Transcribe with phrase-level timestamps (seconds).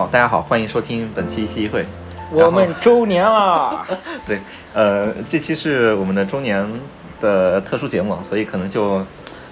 [0.00, 1.84] 好，大家好，欢迎收听本期西会。
[2.30, 3.86] 我们周年了，
[4.26, 4.40] 对，
[4.72, 6.66] 呃，这期是我们的周年
[7.20, 9.04] 的特殊节目，所以可能就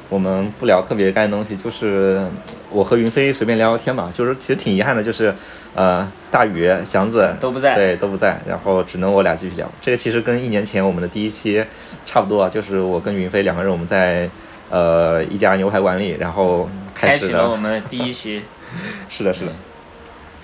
[0.08, 2.22] 我们不聊特别干的东西，就是
[2.70, 4.10] 我和云飞随便聊聊天吧。
[4.14, 5.34] 就是其实挺遗憾的，就是
[5.74, 9.70] 呃，大宇、祥子都不在对，都不在，然后只能我俩继续聊。
[9.82, 11.62] 这个其实跟一年前我们的第一期
[12.06, 14.30] 差不多啊，就是我跟云飞两个人我们在
[14.70, 18.42] 呃一家牛排馆里，然后开始启了我们的第一期，
[19.10, 19.52] 是的，是的，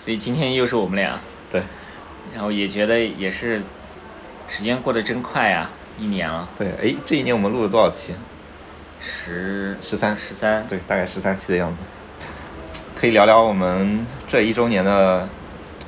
[0.04, 1.18] 所以今天又是我们俩，
[1.50, 1.62] 对，
[2.34, 3.58] 然后也觉得也是
[4.46, 8.12] 时间过得真快呀，一年了，对，哎，这一年我们录了多少期？
[9.00, 11.82] 十十三，十三，对，大概十三期的样子。
[12.94, 15.26] 可以聊聊我们这一周年的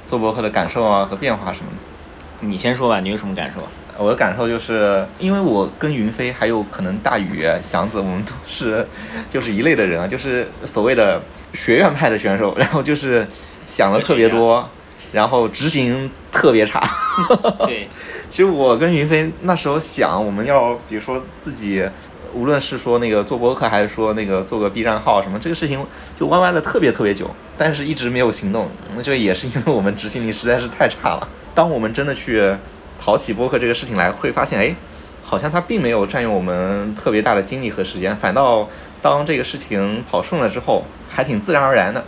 [0.07, 2.47] 做博客的感受啊和变化什么的。
[2.47, 3.69] 你先说吧，你有什么感受？
[3.99, 8.89] 我的感受就是，因为我跟云飞还有可能大宇、祥子，我们都是
[9.29, 11.21] 就是一类的人啊，就是所谓的
[11.53, 13.27] 学院派的选手，然后就是
[13.67, 14.67] 想的特别多，
[15.13, 16.81] 然后执行特别差。
[17.67, 17.89] 对，
[18.29, 21.87] 其实我跟云飞那时候想，我们要比如说自己，
[22.33, 25.85] 无论是说那个做博客，还是说那个做个 B 站号什么，这个事情
[26.19, 27.29] 就歪歪了特别特别久，
[27.59, 28.69] 但是一直没有行动。
[28.95, 31.29] 那这也是因为我们执行力实在是太差了。
[31.55, 32.55] 当我们真的去
[33.03, 34.75] 淘起播客这个事情来，会发现，哎，
[35.23, 38.69] 好像它并没有占用我们特别大的精力和时间，反倒
[39.01, 42.05] 当这个事情跑顺了之后，还挺自然而然的。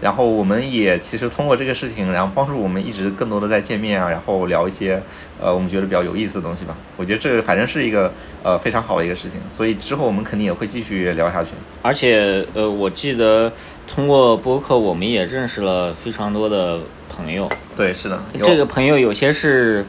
[0.00, 5.02] 然后我们也其实通过这个事情，然后帮助我们一直更多的在见面啊，然后聊一些
[5.40, 6.76] 呃我们觉得比较有意思的东西吧。
[6.96, 8.12] 我觉得这个反正是一个
[8.42, 11.50] 呃非常好的一个事情，所以之后我们肯定也会继续聊下去。
[11.82, 13.52] 而且呃，我记得
[13.86, 17.48] 通过播客，我们也认识了非常多的朋友。
[17.74, 19.84] 对，是的，这个朋友有些是，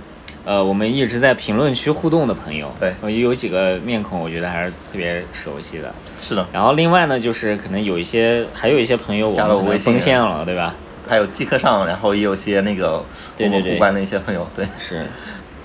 [0.47, 5.93] 呃，我们一直在评论区互动的朋友，对我有几个面孔，我觉得还是特别熟悉的。
[6.21, 10.73] 是的，然后另外呢，就是可能有一些，还有一些朋友我加了们可能我微信封线了，对吧？
[11.05, 13.03] 还有即刻上，然后也有些那个
[13.35, 15.05] 对对对我们互关的一些朋友，对，是，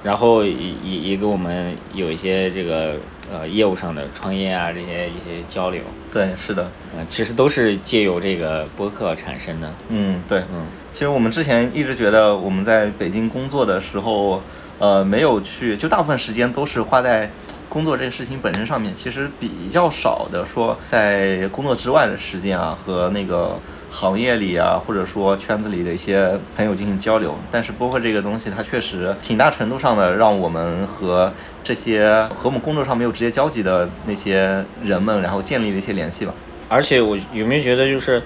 [0.03, 2.97] 然后也也也给我们有一些这个
[3.32, 5.81] 呃业务上的创业啊这些一些交流，
[6.12, 9.72] 对，是的，呃，其实都是借由这个播客产生的。
[9.91, 14.42] 嗯，对，嗯，其实我们之前一直觉得我们在北京工作的时候，
[14.82, 17.31] 呃，没有去，就大部分时间都是花在
[17.69, 23.56] 工作这个事情本身上面，其实比较少的说在工作之外的时间啊，和那个
[23.92, 27.32] 行业里啊，或者说圈子里的一些朋友进行交流。
[27.48, 31.32] 但是播客这个东西，它确实挺大程度上的让我们和
[31.62, 36.34] 这些和我们工作上没有直接交集的那些人们，然后建立了一些联系吧。
[36.69, 38.21] 而且我有没有觉得就是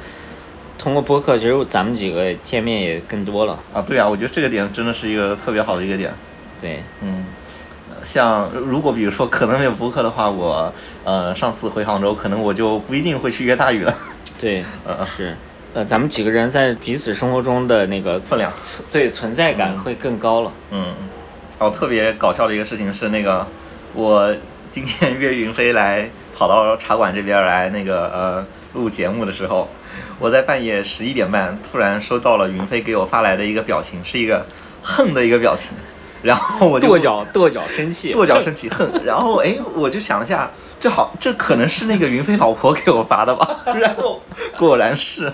[0.78, 3.58] 通过播客，其实咱们几个见面也更多了。
[3.74, 6.10] 啊，对啊，我觉得这个点真的是一个特别好的一个点。
[6.60, 7.24] 对，嗯，
[7.90, 10.72] 呃像如果比如说可能没有播客的话，我
[11.04, 13.94] 呃上次回杭州，可能我就不一定会去约大宇了。
[14.40, 15.36] 对，呃，是，
[15.74, 20.52] 呃，咱们几个人在彼此生活中的那个分量，存对存在感会更高了。
[20.70, 20.94] 嗯，
[21.58, 23.46] 哦，特别搞笑的一个事情是那个
[23.94, 24.34] 我
[24.70, 29.68] 今天 约云飞来跑到茶馆这边来那个呃录节目的时候，
[30.18, 34.44] 我在半夜十一点半突然收到了云飞给我发来的一个表情，是一个
[34.82, 35.70] 恨的一个表情，
[36.22, 40.50] 然后我就跺脚跺脚生气，跺脚生 气恨，然后哎，我就想了下，
[40.80, 43.56] 这好，这可能是那个云飞老婆给我发的吧？
[43.78, 44.20] 然后
[44.58, 45.32] 果然是，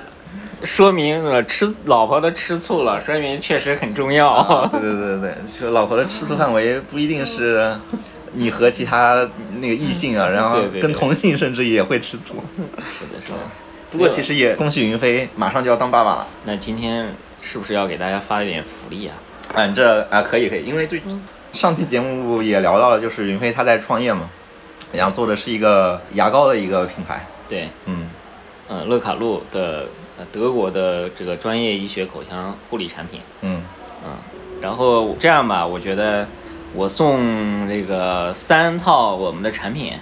[0.65, 4.29] 说明了吃老婆的吃醋了，说明确实很重要。
[4.33, 7.77] 啊，对对对对对，说老婆的吃醋范围不一定是
[8.35, 9.29] 你和其他
[9.61, 12.35] 那个异性啊，然后跟同性甚至也会吃醋。
[12.99, 13.39] 是的，是的。
[13.91, 19.15] 不过其实也恭喜云飞马上就要当爸爸了，那今天是不是要给大家发一点福利啊？
[19.55, 21.03] 嗯，这啊可以可以，因为最
[21.53, 24.29] 上期节目也聊到了，就是云飞他在创业嘛，
[24.93, 28.09] 然后做的是一个牙膏的一个品牌，对，嗯。
[28.69, 29.85] 嗯，乐卡路的
[30.17, 33.63] 呃德国的这个专业医学口腔护理产品，嗯，
[34.03, 34.13] 嗯，
[34.63, 36.27] 然后这样吧，我觉得
[36.73, 39.93] 我送这个三套我们的产品，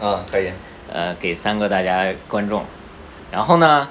[0.00, 0.50] 嗯，可以。
[0.92, 2.64] 呃，给三个大家观众，
[3.32, 3.88] 然后呢，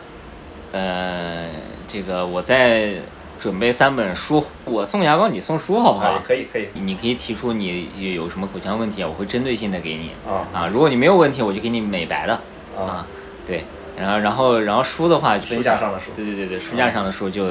[0.71, 1.49] 呃，
[1.89, 2.93] 这个我再
[3.39, 6.09] 准备三本书，我送牙膏，你送书好不好？
[6.09, 6.67] 啊，可以可以。
[6.73, 10.67] 你可以提出你有什么口腔问题啊，我会针对性的给你啊啊。
[10.67, 12.33] 如果你没有问题，我就给你美白的
[12.77, 13.07] 啊啊。
[13.47, 13.63] 对，
[13.97, 17.45] 然后然后然后书的话，书架上的书对对对对，书架上的书就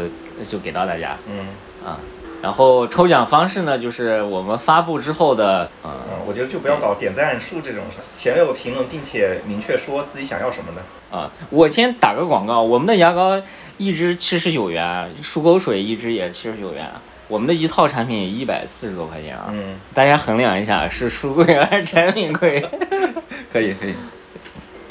[0.46, 1.46] 就给到大家嗯
[1.84, 1.98] 啊。
[2.40, 11.16] 然后抽奖方式呢，就是我们发布之后的，呃，嗯，我觉得就不要搞点赞数这种事，前六个评论，并且明确说自己想要什么的。
[11.16, 13.40] 啊，我先打个广告，我们的牙膏
[13.76, 16.88] 一支七十九元，漱口水一支也七十九元，
[17.26, 22.60] 我们的一套产品一百四十多块钱啊，嗯，大家衡量一下是书贵还是产品贵。
[23.52, 23.94] 可以可以。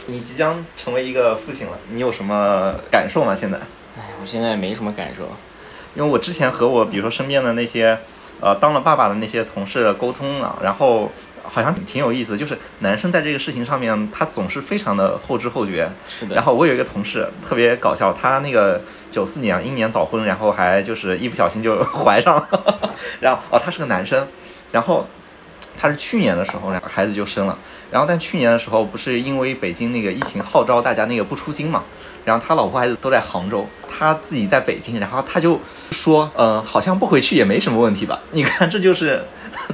[0.07, 3.35] 你即将成为一个父亲了，你有什么感受吗？
[3.35, 3.57] 现在？
[3.97, 5.29] 哎，我现在没什么感受，
[5.97, 7.97] 因为我之前和我比如说身边的那些
[8.39, 11.11] 呃当了爸爸的那些同事沟通啊，然后。
[11.49, 15.89] 好像挺有意思，就是男生在这个事情上面，他总是非常的后知后觉。
[16.05, 16.35] 是的。
[16.35, 22.49] 然后我有一个同事特别搞笑，他那个九四年英年早婚，然后还就是一不小心就怀上了。
[23.21, 24.27] 然后哦，他是个男生，
[24.73, 25.07] 然后
[25.77, 27.57] 他是去年的时候，然后孩子就生了。
[27.91, 31.83] 然后但去年的时候，不是因为北京那个疫情号召大家那个不出京嘛？
[32.25, 38.19] 然后他老婆孩子都在杭州，他自己在北京，然后他就说，嗯，好像不回去也没什么问题吧？
[38.31, 39.23] 你看，这就是。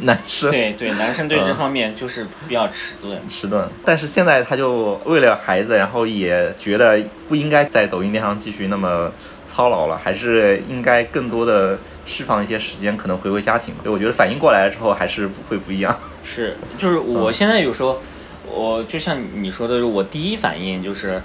[0.02, 3.70] 男生对对，男生对这方面就是比较迟钝，迟钝。
[3.86, 9.12] 但是现在他就为了孩子，然后也觉得不应该在抖音电商继续那么
[9.54, 13.76] 操劳了，还是应该更多的释放一些时间，可能回归家庭。
[13.84, 15.98] 所以我觉得反应过来了之后还是会不一样。
[16.24, 18.00] 是，就是我现在有时候，
[18.52, 21.22] 我就像你说的，我第一反应就是。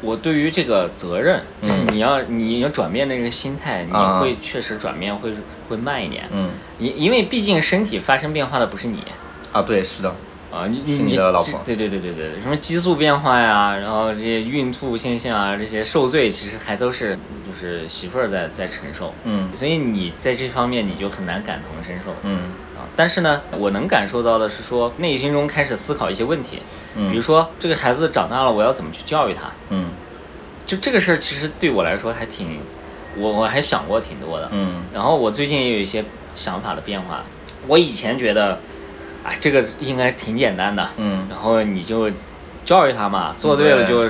[0.00, 5.32] 我对于这个责任，就是你要你要转变那个心态，你会确实转变会
[5.66, 6.24] 会慢一点。
[6.30, 9.02] 嗯，因因为毕竟身体发生变化的不是你。
[9.50, 10.14] 啊，对，是的。
[10.54, 11.60] 啊，你你你的老婆。
[11.64, 19.12] 对对对对对，什么激素变化呀，然后这些孕吐现象啊，这些受罪，其实还都是就是媳妇儿在在承受。
[19.24, 19.52] 嗯。
[19.52, 22.14] 所以你在这方面你就很难感同身受。
[22.22, 22.38] 嗯。
[22.76, 26.60] 啊，但是呢，我能感受到的是说内心中开始思考一些问题。
[26.96, 29.50] 嗯，比如说这个孩子长大了，我要怎么去教育他？
[29.70, 29.90] 嗯，
[30.64, 32.58] 就这个事儿，其实对我来说还挺，
[33.16, 34.48] 我我还想过挺多的。
[34.52, 36.04] 嗯，然后我最近也有一些
[36.36, 37.24] 想法的变化。
[37.66, 38.60] 我以前觉得，
[39.24, 40.88] 哎，这个应该挺简单的。
[40.96, 42.10] 嗯，然后你就
[42.64, 44.08] 教育他嘛，做对了就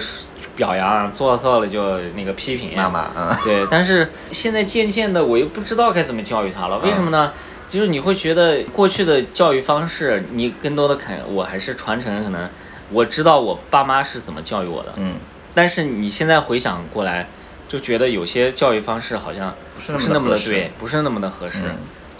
[0.56, 2.76] 表扬，做错了就那个批评。
[2.76, 3.66] 妈妈，嗯，对。
[3.70, 6.78] 但是现在渐渐的，我又不知道该怎么教育他了。
[6.80, 7.32] 为什么呢？
[7.70, 12.48] 就是你会觉得过去的教育方式，你更多的可能我还是传承可能。
[12.90, 15.14] 我知道我爸妈是怎么教育我的，嗯，
[15.54, 17.26] 但是你现在回想过来，
[17.66, 21.62] 就觉得有些教育方式好像不是那么的对，不是那么的合适。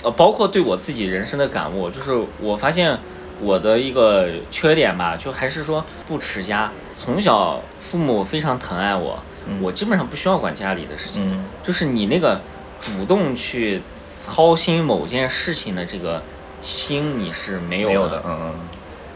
[0.05, 2.97] 呃，包括对我自己人生的感悟，就是我发现
[3.41, 6.71] 我的一个缺点吧，就还是说不持家。
[6.95, 9.19] 从小父母非常疼爱我，
[9.61, 12.41] 我基本上不需要管家里的事情，就是你那个
[12.79, 16.23] 主动去操心某件事情的这个
[16.61, 18.55] 心，你是没有的，嗯嗯。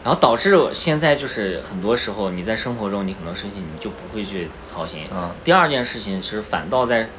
[0.03, 5.01] 然后导致现在就是很多时候你在生活中你很多事情你就不会去操心。
[5.13, 5.29] 嗯。
[5.43, 7.09] 第二件事情其实反倒在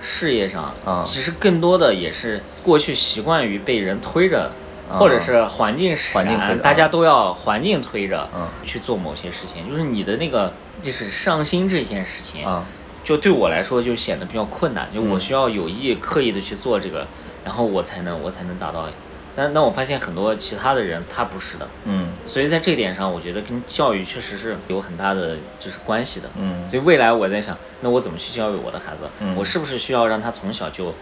[0.00, 4.50] 事业上，嗯，其实更多的也是过去习惯于被人推着，
[4.90, 9.68] 或者是环境使然，大家都要环境推着，嗯，去做某些事情。
[9.68, 10.52] 就是你的那个
[10.82, 12.64] 就是上心这件事情，啊，
[13.02, 17.06] 就对我来说就显得比较困难，就我需要有意刻意的去做这个，
[17.44, 18.88] 然后我才能我才能达到。
[19.36, 29.04] 但那我发现很多其他的人他不是的，嗯，所以在这点上，我觉得跟教育确实是有很大的就是关系的，嗯，所以未来我在想，那我怎么去教育我的孩子？
[29.20, 30.94] 嗯，我是不是需要让他从小就。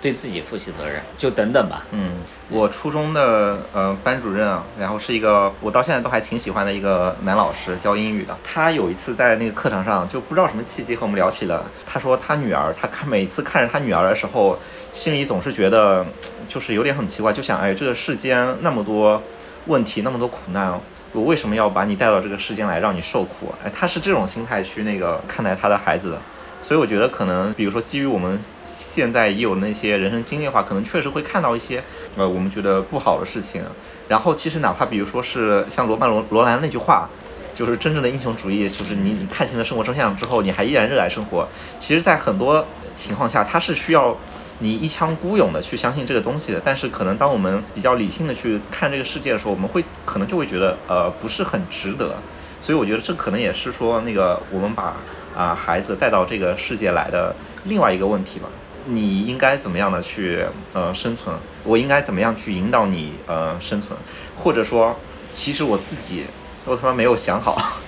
[0.00, 1.84] 对自己负起责任，就等等吧。
[1.90, 2.12] 嗯，
[2.48, 8.36] 我初中的呃班主任，然后是一个我到现在都还挺喜欢的一个男老师，教英语的。
[8.44, 11.64] 他有一次在那个课堂上，就不知道什么契机和我们聊起了。
[11.86, 14.58] 他说他女儿，他看每次看着他女儿的时候，
[14.92, 16.04] 心里总是觉得
[16.46, 19.20] 就是有点很奇怪，就想哎，这个世间那么多
[19.66, 20.78] 问题，那么多苦难，
[21.12, 23.52] 我为什么要把你带到这个世间来让你受苦？
[23.64, 26.20] 哎，他是这种心态去那个看待他的孩子的。
[26.66, 31.80] 所以我觉得可能，比如说基于我们现在已有那些人生经历的话，可能确实会看到一些，
[32.16, 33.62] 呃，我们觉得不好的事情。
[34.08, 37.08] 然后其实哪怕比如说是像罗曼罗罗兰那句话，
[37.54, 41.46] 就是真正的英雄主义，就是你你看清了生活真相之后，你还依然热爱生活。
[41.78, 44.16] 其实，在很多情况下，它是需要
[44.58, 46.60] 你一腔孤勇的去相信这个东西的。
[46.64, 52.16] 但是可能当我们比较理性的去看这个世界的时候，我们会可能就会觉得，呃，不是很值得。
[52.60, 54.96] 所以我觉得这可能也是说那个我们把。
[55.36, 58.48] 啊，孩子带到这个世界来的另外一个问题吧，
[58.86, 61.36] 你应该怎么样的去呃生存？
[61.62, 63.98] 我应该怎么样去引导你呃生存？
[64.34, 64.96] 或者说，
[65.30, 66.24] 其实我自己
[66.64, 67.80] 都他妈没有想好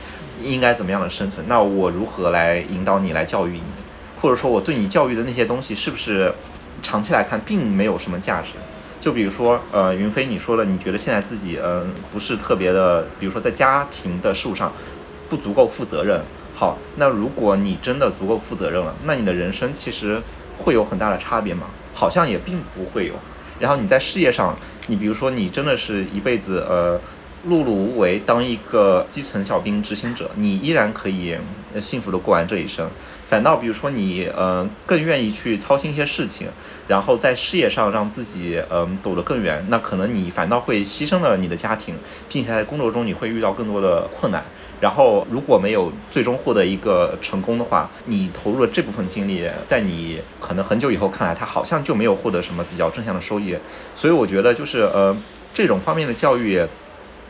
[0.42, 1.46] 应该怎么样的生存？
[1.48, 3.62] 那我如何来引导你来教育你？
[4.20, 6.34] 或者说，我对你教育的那些东西是不是
[6.82, 8.54] 长期来看并没有什么价值？
[9.00, 14.72] 就比如说，呃，云飞，你说了，你觉得现在自己嗯不是特别的，比如说在家庭的事务上
[15.28, 16.20] 不足够负责任。
[16.54, 20.20] 好，那如果你真的足够负责任了，那你的人生其实
[20.56, 21.66] 会有很大的差别吗？
[21.94, 23.14] 好像也并不会有。
[23.60, 24.54] 然后你在事业上，
[24.86, 26.98] 你比如说你真的是一辈子呃
[27.48, 31.36] 碌碌无为，当一个基层小兵执行者，你依然可以
[31.80, 32.88] 幸福的过完这一生。
[33.28, 36.48] 反倒比如说你呃更愿意去操心一些事情，
[36.88, 41.96] 然后在事业上让自己嗯走得更远，那可能你反倒会牺牲了你的家庭，
[42.28, 44.44] 并且在工作中你会遇到更多的困难。
[44.80, 53.56] 然后如果没有最终获得一个成功的话，你投入了这部分精力，在你可能很久以后看来，它好像就没有获得什么比较正向的收益。
[53.94, 55.16] 所以我觉得就是呃
[55.52, 56.64] 这种方面的教育，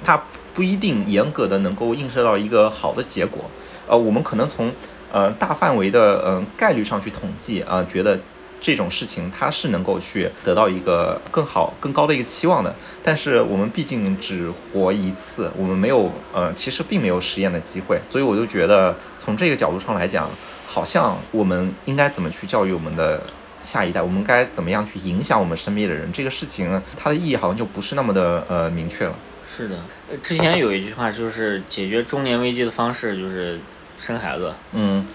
[0.05, 0.23] 它
[0.55, 3.45] 不一定严格的能够映射到一个好的结果。
[3.87, 4.73] 呃，我们可能从
[5.11, 8.19] 呃大范围的嗯概率上去统计啊，觉得。
[8.61, 20.29] 这种事情它是能够去得到一个更好、更高的一个期望的，但是我们毕竟只活一次，我们没有呃，其实并没有实验的机会，所以我就觉得从这个角度上来讲，
[20.67, 23.23] 好像我们应该怎么去教育我们的
[23.63, 29.15] 下一代，我们该怎么样去影响我们身边的人，这个事情它的意义好像就不是那么的呃明确了。
[29.57, 29.77] 是的，
[30.23, 33.61] 之前有一句话就是解决中年危机的方式就是
[33.99, 34.53] 生孩子。
[34.73, 35.07] 嗯。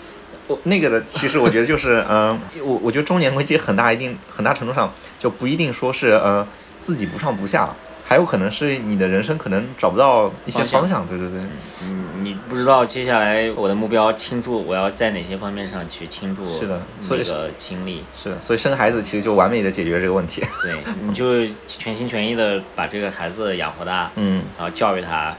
[0.48, 6.46] 我那个的，其实我觉得就是，嗯，我我觉得中年危机很大一定很大程度上就不一定说是，呃，
[6.82, 7.74] 自己不上不下，
[8.04, 11.40] 还有可能是你的人生可能找不到一些方向，对对对，
[11.82, 17.24] 嗯，你不知道接下来我的目标倾注，我要在哪些方面上去倾注，是的，所以
[17.58, 20.76] 精力，是的，所以生孩子其实就完美的解决这个问题，对，
[21.08, 25.34] 你就全心全意的把这个孩子养活大，嗯，然后教育他，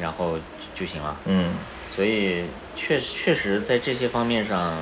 [0.00, 0.36] 然后
[0.74, 1.52] 就行了，嗯，
[1.86, 2.42] 所以。
[2.76, 4.76] 确实，确实在这些方面上，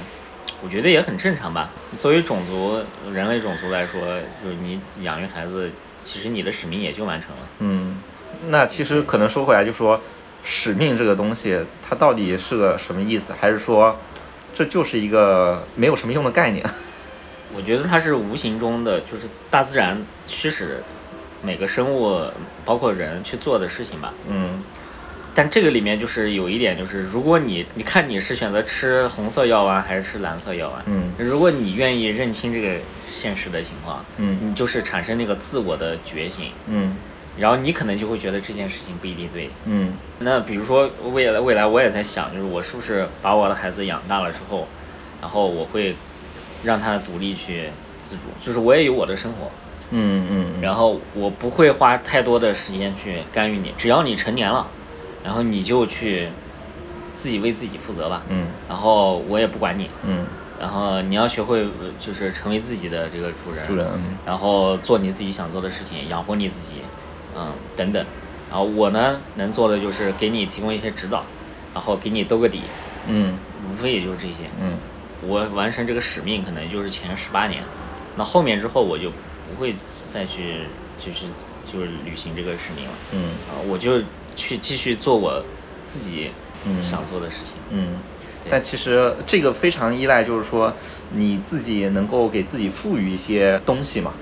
[0.63, 1.71] 我觉得也很正常吧。
[1.97, 2.83] 作为种族，
[3.13, 4.01] 人类种族来说，
[4.43, 5.71] 就是你养育孩子，
[6.03, 7.43] 其实你的使命也就完成了。
[7.61, 7.99] 嗯，
[8.49, 10.01] 那其实可能说回来，就说
[10.43, 13.33] 使命这个东西，它到底是个什么意思？
[13.33, 13.97] 还是说，
[14.53, 16.65] 这就是一个没有什么用的概念？
[17.55, 20.83] 我觉得它是无形中的，就是大自然驱使
[21.43, 22.25] 每个生物，
[22.65, 24.13] 包括人去做的事情吧。
[24.29, 24.63] 嗯。
[25.35, 32.77] 但这个里面就是有一点，就是如果你你看你是选择吃红色药丸还是吃蓝色药丸，嗯，如果你愿意认清这个
[33.11, 36.95] 现实的情况，嗯，你就是产生那个自我的觉醒，嗯，
[37.39, 44.69] 然后你可能就会觉得这件事情不一定对，嗯，那比如说未来未来我也在想，就是我是不是把我的孩子养大了之后，
[45.23, 45.97] 然后我会
[46.63, 49.51] 让他独立去自主，就是我也有我的生活，
[49.93, 54.67] 嗯嗯，然后我不会花太多的时间去干预你，只要你成年了。
[55.23, 56.29] 然后你就去
[57.15, 60.27] 自己为自己负责吧，嗯，然后我也不管你，嗯，
[60.59, 61.67] 然后你要学会
[62.01, 63.87] 就是成为自己的这个主人，主人，
[64.27, 66.77] 然后做你自己想做的事情，养活你自己，
[67.37, 68.05] 嗯，等等，
[68.51, 71.25] 然后我呢能做的就是给你提供一些指导，
[71.75, 72.63] 然后给你兜个底，
[73.07, 73.39] 嗯，
[73.71, 74.75] 无非也就是这些，嗯，
[75.29, 77.63] 我完成这个使命可能就是前十八年，
[78.17, 79.73] 那后面之后我就不会
[80.09, 80.61] 再去
[80.99, 81.27] 就是
[81.73, 84.01] 就是履行这个使命了，嗯，啊，我就。
[84.37, 85.43] 去继续做我
[85.87, 86.31] 自己
[86.83, 87.55] 想做的事情。
[87.71, 87.99] 嗯，
[88.51, 90.73] 但其实这个非常依赖，就是说
[91.15, 94.13] 你自己能够给自己赋予一些东西嘛。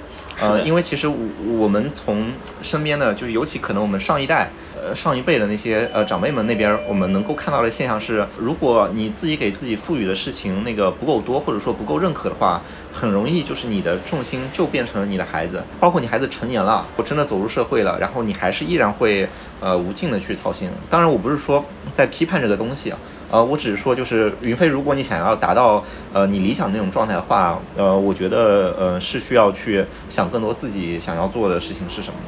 [0.40, 1.16] 呃，因为其实我
[1.59, 2.32] 我们从
[2.62, 4.50] 身边的，就是尤其可能我们上一代。
[4.82, 19.28] 呃，上一辈的那些呃长辈们那边，我们能够看到的现象是，如果你自己给自己赋予的事情那个不够多，或者说不够认可的话，很容易就是你的重心就变成了你的孩子，包括你孩子成年了，我真的走入社会了，然后你还是依然会
[19.61, 20.70] 呃无尽的去操心。
[20.88, 22.99] 当然，我不是说在批判这个东西啊，
[23.31, 32.19] 呃，我只是说就是云飞，如果你想要达到呃你理想那种状态的话，呃，我觉得呃是需要去想更多自己想要做的事情是什么。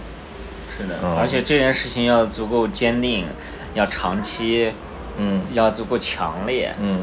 [0.75, 3.27] 是的，而且这件事情要足够坚定，
[3.75, 4.73] 要长期，
[5.19, 7.01] 嗯，要足够强烈，嗯，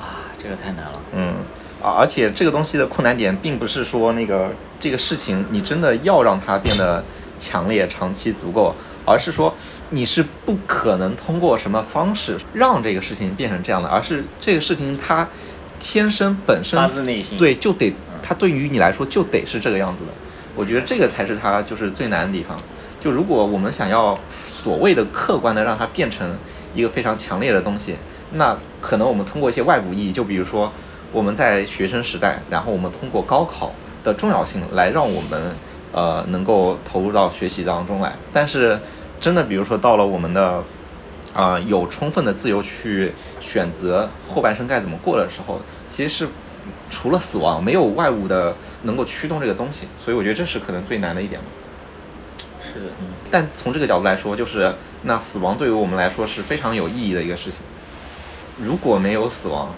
[0.00, 1.34] 啊，这个太难了，嗯，
[1.80, 4.50] 啊，而且这个东西的困难点并不是说那个
[4.80, 7.04] 这个事情你真的要让它变得
[7.38, 8.74] 强烈、长期足够，
[9.06, 9.54] 而是说
[9.90, 15.26] 你是不可能通过什么方式让这个事情变成这样的，而是这个事情它
[15.78, 20.10] 天生本身发自内心，对，就得它对于你来说就得是这个样子的，
[20.54, 22.56] 我觉得这个才是它就是最难的地方。
[23.00, 26.36] 就如果我们想要所谓的客观的让它变成
[26.74, 27.94] 一个非常强烈的东西，
[28.32, 30.72] 那可能我们通过一些外部意义，就比如说
[31.12, 33.72] 我们在学生时代，然后我们通过高考
[34.02, 35.54] 的重要性来让我们
[35.92, 38.12] 呃能够投入到学习当中来。
[38.32, 38.78] 但是
[39.20, 40.62] 真的，比如说到了我们的
[41.34, 46.28] 啊有充分的自由去选择后半生该怎么过的时候，其实是
[46.90, 49.86] 除了死亡，没有外物的能够驱动这个东西。
[50.04, 51.40] 所以我觉得这是可能最难的一点。
[52.60, 57.60] 是的，嗯，但从这个角度来说，就是那死亡对于我们来说是非常有意义的一个事情。
[58.58, 59.72] 如果没有死亡，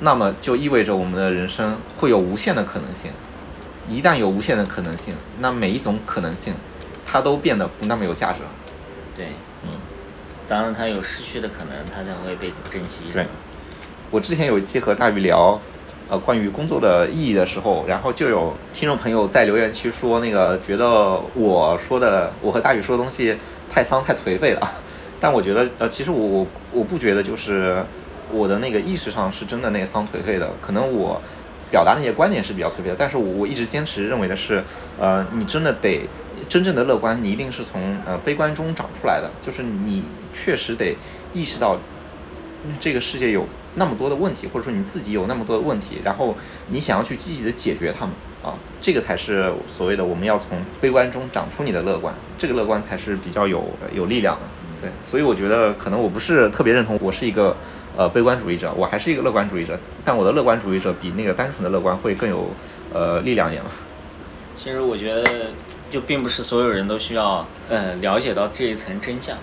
[0.00, 3.10] 那么就意味着我们的人生会有无限的可能性。
[3.88, 6.54] 一旦有无限的可能性，那每一种可能性，
[7.04, 8.48] 它都变得不那么有价值了。
[9.16, 9.26] 对，
[9.64, 9.70] 嗯，
[10.48, 13.04] 当然它有失去的可能，它才会被珍惜。
[13.12, 13.26] 对，
[14.10, 15.60] 我之前有一期和大宇聊。
[16.08, 23.36] 呃，关于工作的意义的时候，然后就有听众朋友在留言区说，那个觉得我说的，我和大宇说的东西
[23.68, 24.74] 太丧太颓废了，
[25.18, 27.84] 但我觉得呃，其实我我我不觉得就是
[28.30, 31.20] 我的那个意识上是真的那个丧颓废的，可能我
[31.70, 34.62] 表达那些观点是比较特别的，但是我我一直坚持认为的是，
[34.98, 36.08] 呃，你真的得
[36.48, 40.96] 真正的乐观，你一定是从呃悲观中长出来的，就是你确实得
[41.34, 41.78] 意识到
[42.78, 46.36] 这个世界有那么多的问题，或者说你自己有那么多的问题，然后
[46.68, 54.42] 你想要去积极的解决它们啊，这个才是所谓的我们要从悲观中长出你的乐观，这个乐观才是比较有有力量的。
[54.80, 57.56] 对，所以我觉得可能我不是特别认同，我是一个
[57.96, 62.48] 呃悲观主义者，我还是一个乐观主义者，但我的乐观主义者比那个单纯的乐观会更有
[62.92, 63.70] 呃力量一点嘛。
[64.54, 65.46] 其实我觉得，
[65.90, 69.36] 就并不是所有人都需要呃了解到这一层真相，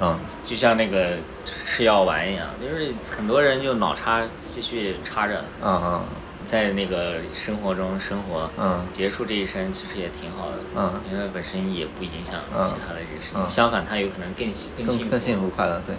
[0.00, 6.02] 嗯，就像那个吃吃药丸一样，就是很多人就脑插继续插着，嗯嗯。
[6.42, 8.80] 在那个生活中生活，嗯。
[8.94, 11.00] 结束这一生其实也挺好的，嗯。
[11.12, 12.64] 因为本身也不影响嗯。
[12.64, 13.48] 其他的人生，嗯。
[13.48, 14.50] 相反，他有可能更
[14.86, 15.94] 更更幸福快乐，对。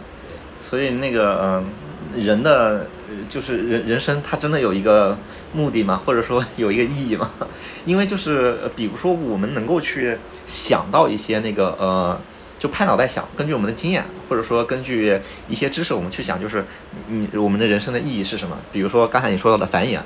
[0.62, 2.88] 所以那个嗯、人的
[3.28, 5.18] 就是人人生，它真的有一个
[5.54, 6.02] 目的吗？
[6.06, 7.32] 或者说有一个意义吗？
[7.86, 12.20] 因为就是呃比如说我们能够去想到一些那个呃。
[12.62, 16.64] 就拍脑袋想，根据我们的经验，或者说根据一些知识，我们去想，就是
[17.08, 18.56] 你我们的人生的意义是什么？
[18.72, 19.98] 比如说刚才你说到的繁衍，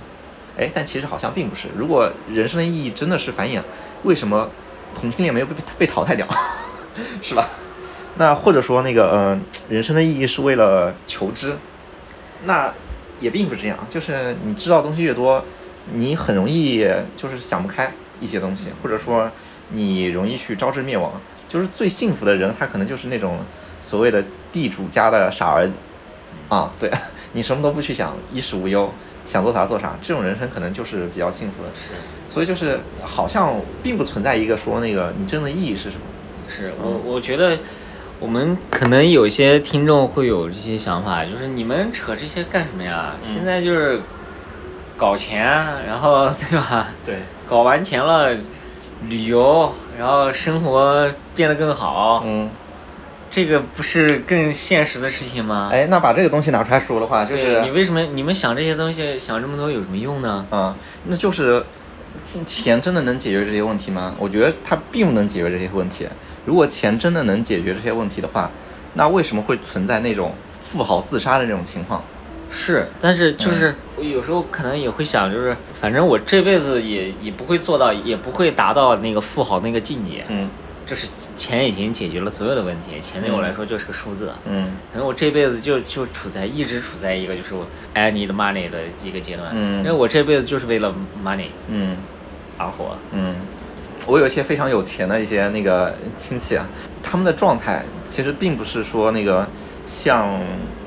[0.58, 1.68] 哎，但其实好像并不是。
[1.76, 3.62] 如果人生的意义真的是繁衍，
[4.04, 4.50] 为什么
[4.94, 6.26] 同性恋没有被被淘汰掉？
[7.22, 7.46] 是吧？
[8.17, 11.53] 那或者说那个呃，人生的意义是为了求知，
[12.45, 12.74] 那
[13.19, 13.77] 也并不是这样。
[13.89, 15.43] 就是你知道东西越多，
[15.93, 19.30] 你很容易就是想不开一些东西，或者说
[19.69, 21.12] 你容易去招致灭亡。
[21.47, 23.39] 就是最幸福的人，他可能就是那种
[23.82, 25.73] 所谓的地主家的傻儿子
[26.49, 26.91] 啊，对
[27.34, 28.91] 你什么都不去想，衣食无忧，
[29.25, 31.69] 想做啥做啥，这种人生可能就是比较幸福的。
[31.75, 31.91] 是
[32.28, 36.04] 所以就是好像并不存在一个说那个你真的意义是什么。
[36.49, 37.58] 是我我觉得
[38.19, 43.15] 我们可能有些听众会有这些想法，就是你们扯这些干什么呀？
[43.21, 44.01] 嗯现在就是
[44.97, 45.43] 搞钱，
[45.86, 46.88] 然后对吧？
[47.06, 48.34] 对，搞完钱了，
[49.10, 52.49] 旅游，然后生活变得更好，嗯，
[53.30, 55.69] 这个不是更现实的事情吗？
[55.73, 60.45] 哎，那把这个东西拿出来说的话，就是你为什么你们想这些东西想这么多有什么用呢？
[60.49, 61.63] 啊、那就是
[62.43, 64.13] 钱真的能解决这些问题吗？
[64.19, 66.08] 我觉得它并不能解决这些问题。
[66.45, 68.52] 如果钱真的能解决这些问题的话，
[68.93, 72.04] 那为什么会存在那种富豪自杀的这种情况？
[72.52, 80.24] 是，但是就是我有时候可能也会想，就是反正我这辈子也也不会做到，也不会达到那个富豪那个境界。
[80.30, 80.50] 嗯
[80.86, 84.32] 就是钱已经解决了所有的问题，钱对我来说就是个数字。
[84.45, 90.93] 嗯可能我这辈子就就处在一直处在一个就是我 I need money 的一个阶段，嗯因为我这辈子就是为了
[91.26, 91.98] money 嗯
[92.58, 92.96] 阿火。
[93.12, 93.36] 嗯，
[94.08, 96.68] 我有一些非常有钱的一些那个亲戚啊，
[97.02, 99.48] 他们的状态其实并不是说那个
[99.86, 100.28] 像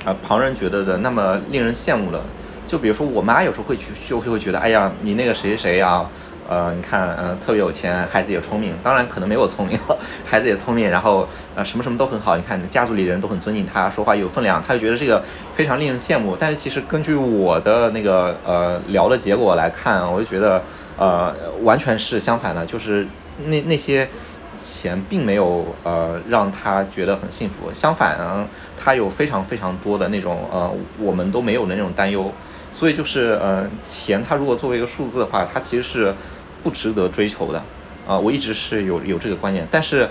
[0.05, 2.21] 啊、旁人觉得的那么令人羡慕的。
[2.67, 6.09] 就比如说我妈有时候会去就会会觉得，哎呀，你那个谁谁谁啊。
[6.51, 9.79] 呃，你看，呃，特别有钱，孩子也聪明，当然可能没我聪明，
[10.25, 12.39] 孩子也聪明，然后呃，什么什么都很好。
[12.39, 16.35] 你看，家族里人都很尊敬他，说话有分量，他就觉得这个非常令人羡慕。
[16.39, 20.63] 但是其实根据我的那个呃聊的结果来看，我就觉得
[20.99, 23.07] 呃完全是相反的，就是
[23.47, 24.09] 那那些
[24.57, 32.31] 钱并没有呃让他觉得很幸福，相反呢，他有非常非常多的那种呃我们都没有的那种担忧。
[32.71, 36.15] 所以就是呃，钱它如果作为一个数字的话，它其实是
[36.63, 37.61] 不值得追求的。
[38.07, 40.09] 啊、我一直是有有这个观念，但是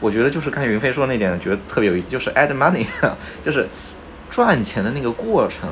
[0.00, 2.84] 我觉得就是刚才云飞说的那点，觉得特别有意思，就是 add money，
[3.44, 3.68] 就是
[4.28, 5.70] 赚钱的那个过程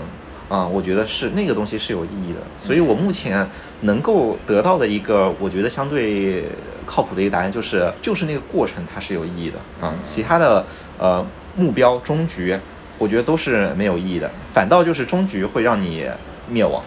[0.48, 2.40] 啊、我觉得是那个东西是有意义的。
[2.58, 3.48] 所以我目前
[3.80, 6.44] 能够得到的一个，我觉得相对
[6.84, 10.64] 靠谱的一个答案就是，就是那个过程它是有意义的啊、其他的
[10.98, 12.58] 呃目标终局。
[12.98, 16.06] 我觉得都是没有意义的，反倒就是终局会让你
[16.48, 16.82] 灭亡。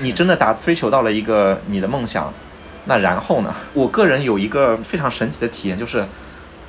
[0.00, 2.34] 你真的达追求到了一个你的梦想，
[2.86, 3.54] 那然后呢？
[3.72, 6.04] 我个人有一个非常神奇的体验，就是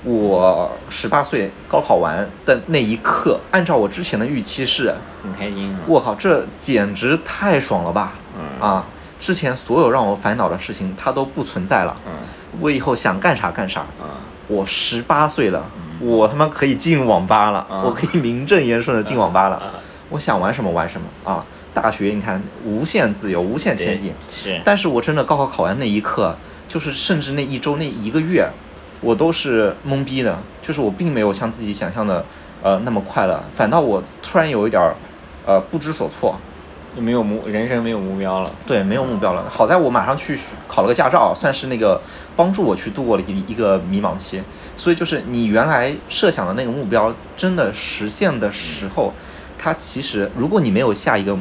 [0.04, 5.80] 我十八岁高考完的那一刻，按照我之前的预期是，很开心啊！
[5.88, 8.13] 我靠，这简直太爽了吧！
[8.38, 8.86] 嗯啊，
[9.20, 11.96] 之前所有让我烦恼的事情，它都不存在了。
[12.06, 12.12] 嗯
[12.60, 13.82] 我以后想干啥干啥。
[13.82, 15.66] 啊我十八岁了，
[16.00, 19.56] 我他妈可以进网吧了，啊我可以名正言顺的进网吧了。
[19.56, 19.72] 啊
[20.10, 21.44] 我想玩什么玩什么啊！
[21.74, 24.13] 大学你看，无限自由，无限前进。
[24.32, 26.36] 是，但是我真的高考考完那一刻，
[26.68, 28.48] 就是甚至那一周那一个月，
[29.04, 32.26] 我都是懵逼的，就是我并没有像自己想象的
[32.62, 34.96] 呃那么快乐，反倒我突然有一点儿
[35.46, 36.36] 呃不知所措，
[36.96, 38.50] 就没有目人生没有目标了。
[38.66, 39.50] 对，没有目标了。
[39.50, 42.00] 好在我马上去考了个驾照，算是那个
[42.36, 44.42] 帮助我去度过了一一个迷茫期。
[44.78, 49.12] 所以就是你原来设想的那个目标真的实现的时候，
[49.58, 51.38] 它其实如果你没有下一个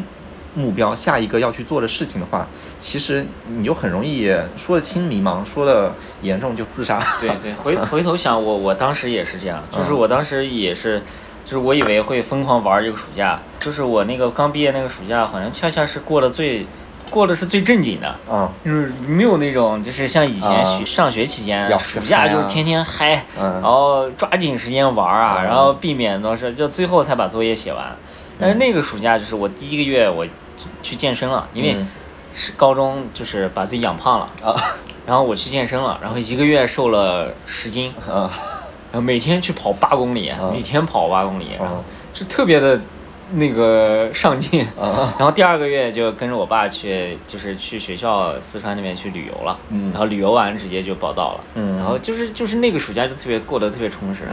[0.55, 2.47] 目标，下一个要去做的事情的话，
[2.79, 7.03] 其实你就很容易说的轻迷茫，说的严重就自杀。
[7.21, 11.03] 对对，回 回头想，我我当时也是这样，就是我当时也是。
[11.45, 16.65] 就是我以为会疯狂玩这个暑假，就是我那个刚毕业那个暑假，好像恰恰是过得最，
[17.11, 27.87] 过的是最正经的，嗯，就是没有那种就是像以前学上学期间，暑假就是天天嗨，然后抓紧时间玩啊，然后避免都是就最后才把作业写完。
[28.39, 30.25] 但是那个暑假就是我第一个月我
[30.83, 31.77] 去健身了，因为
[32.35, 34.55] 是高中就是把自己养胖了啊，
[35.07, 38.31] 然后我去健身了，然后一个月瘦了十斤啊。
[38.93, 42.79] 然后每天去跑八公里，每天跑八公里，然后就特别的，
[43.33, 44.67] 那个上进。
[45.19, 49.59] 然后第二个月就跟着我爸去，就是去学校四川那边去旅游了。
[49.93, 51.41] 然后旅游完直接就报到了。
[51.79, 54.25] 然后就是就是那个暑假就特别过得特别充实。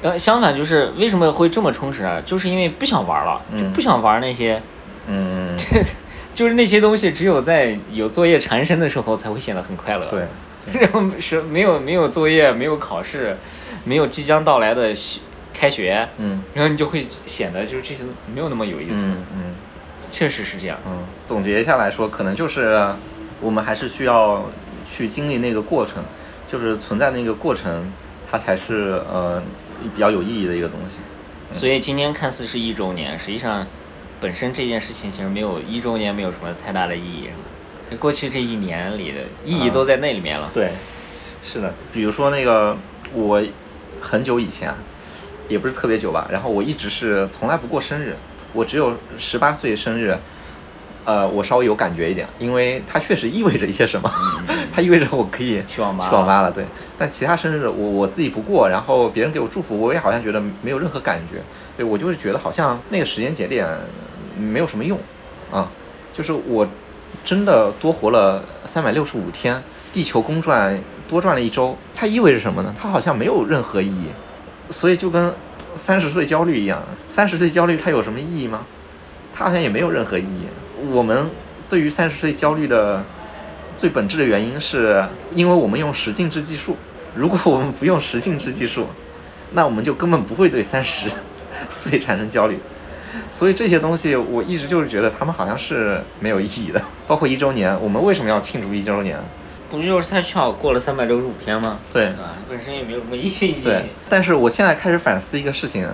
[0.00, 2.18] 然后相反就是为什么会这么充实啊？
[2.24, 4.62] 就是因为不想玩了，就不想玩那些，嗯，
[6.34, 10.06] 就是那些东西只有在有作业缠身的时候才会显得很快乐。
[10.06, 10.26] 对，
[10.80, 13.36] 然后是没有没有作业，没有考试。
[13.84, 14.92] 没有即将到来的
[15.54, 18.02] 开学，嗯，然后你就会显得就是这些
[18.34, 19.54] 没有那么有意思，嗯，
[20.10, 22.84] 确实是这样，嗯，总结一下来说，可能就是
[23.40, 24.50] 我们还是需要
[24.84, 26.02] 去经历那个过程，
[26.48, 27.92] 就是存在那个过程，
[28.28, 29.40] 它才是呃
[29.94, 30.96] 比较有意义的一个东西。
[31.52, 33.64] 所以今天看似是一周年，实际上
[34.20, 37.30] 本身这件事情其实没有一周年没有什么太大的意义，
[37.98, 40.50] 过去这一年里的意义都在那里面了。
[40.52, 40.70] 对，
[41.42, 42.76] 是的，比如说那个
[43.12, 43.42] 我。
[43.98, 44.72] 很久以前，
[45.48, 46.28] 也不是特别久吧。
[46.30, 48.14] 然后我一直是从来不过生日，
[48.52, 50.16] 我只有十八岁生日，
[51.04, 54.08] 呃，我稍微有感觉一点，因为它确实意味着一些什么。
[54.72, 56.52] 它意味着我可以去网吧去网吧了。
[56.52, 56.66] 对，
[56.98, 61.40] 但其他生日我我自己不过，然后别人给我祝福，我也好像觉得没有任何感觉。
[61.76, 63.66] 对我就是觉得好像那个时间节点
[64.36, 64.98] 没有什么用
[65.50, 65.70] 啊，
[66.12, 66.66] 就是我
[67.24, 70.78] 真的多活了三百六十五天，地球公转。
[71.08, 72.74] 多转了一周，它意味着什么呢？
[72.76, 74.08] 它好像没有任何意义，
[74.70, 75.32] 所以就跟
[75.76, 78.66] 三十岁焦虑一样，三十岁焦虑它有什么意义吗？
[79.32, 80.48] 它好像也没有任何意义。
[80.90, 81.30] 我们
[81.68, 83.04] 对于三十岁焦虑的
[83.76, 86.76] 最本质的原因，是因为我们用十进制计数。
[87.14, 88.84] 如果我们不用十进制计数，
[89.52, 91.08] 那我们就根本不会对三十
[91.70, 92.58] 岁产生焦虑。
[93.30, 96.80] 所以这些东西，我一直就是觉得他们好像是没有意义的。
[97.06, 99.18] 包括一周年，我们为什么要庆祝一周年？
[99.68, 101.78] 不就是恰巧过了三百六十五天吗？
[101.92, 103.64] 对，啊，本身也没有什么意义。
[103.64, 105.86] 对，但是我现在开始反思一个事情，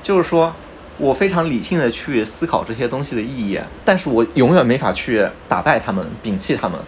[0.00, 0.54] 就是说
[0.96, 6.80] 我非常理性的去思考这些东西的意义，但是我永远没法去打败他们，摒弃他们。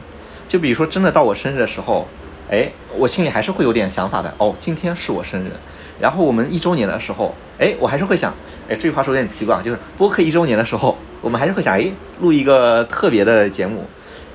[0.48, 2.08] 就比如说，真的到我生日的时候，
[2.50, 4.34] 哎，我心里还是会有点想法的。
[4.38, 5.52] 哦，今天是我生日。
[6.00, 8.32] 然后我们一周年的时候，哎，我还是会想，
[8.68, 13.84] 哎，这句话说有点奇怪，就是播客一周年的时候，我们还是会想，哎，录一个特别的节目。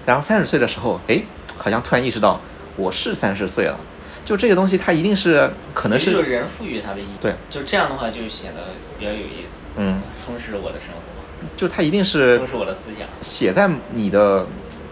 [0.06, 1.22] 然后三十岁的时候，哎。
[1.58, 2.40] 好像突然意识到
[2.76, 3.80] 我是三十岁了，
[4.26, 14.46] 就这个东西它一定是可能是就人赋予它的意义，对，就这样的话就显得比较有意思，嗯，充实我的生活，就它一定是充实我的思想，写在你的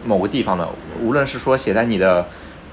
[0.05, 0.65] 某个地方的，
[1.01, 2.25] 无论是说写在你的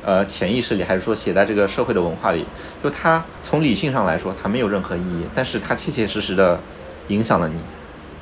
[0.05, 2.45] 呃潜意识里，还是说写在这个社会的文化里，
[2.83, 6.59] 就它从理性上来说它没有任何意义，但是它切切实实的
[7.09, 7.61] 影响了你，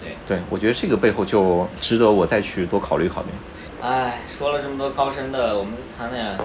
[0.00, 3.28] 对，对我觉得这个背后就值得我再去多考虑考虑。
[3.80, 6.36] 哎，说了这么多高深的，我们谈谈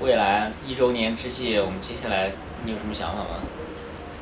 [0.00, 2.30] 未来一周年之际，我们接下来
[2.64, 3.40] 你有什么想法吗？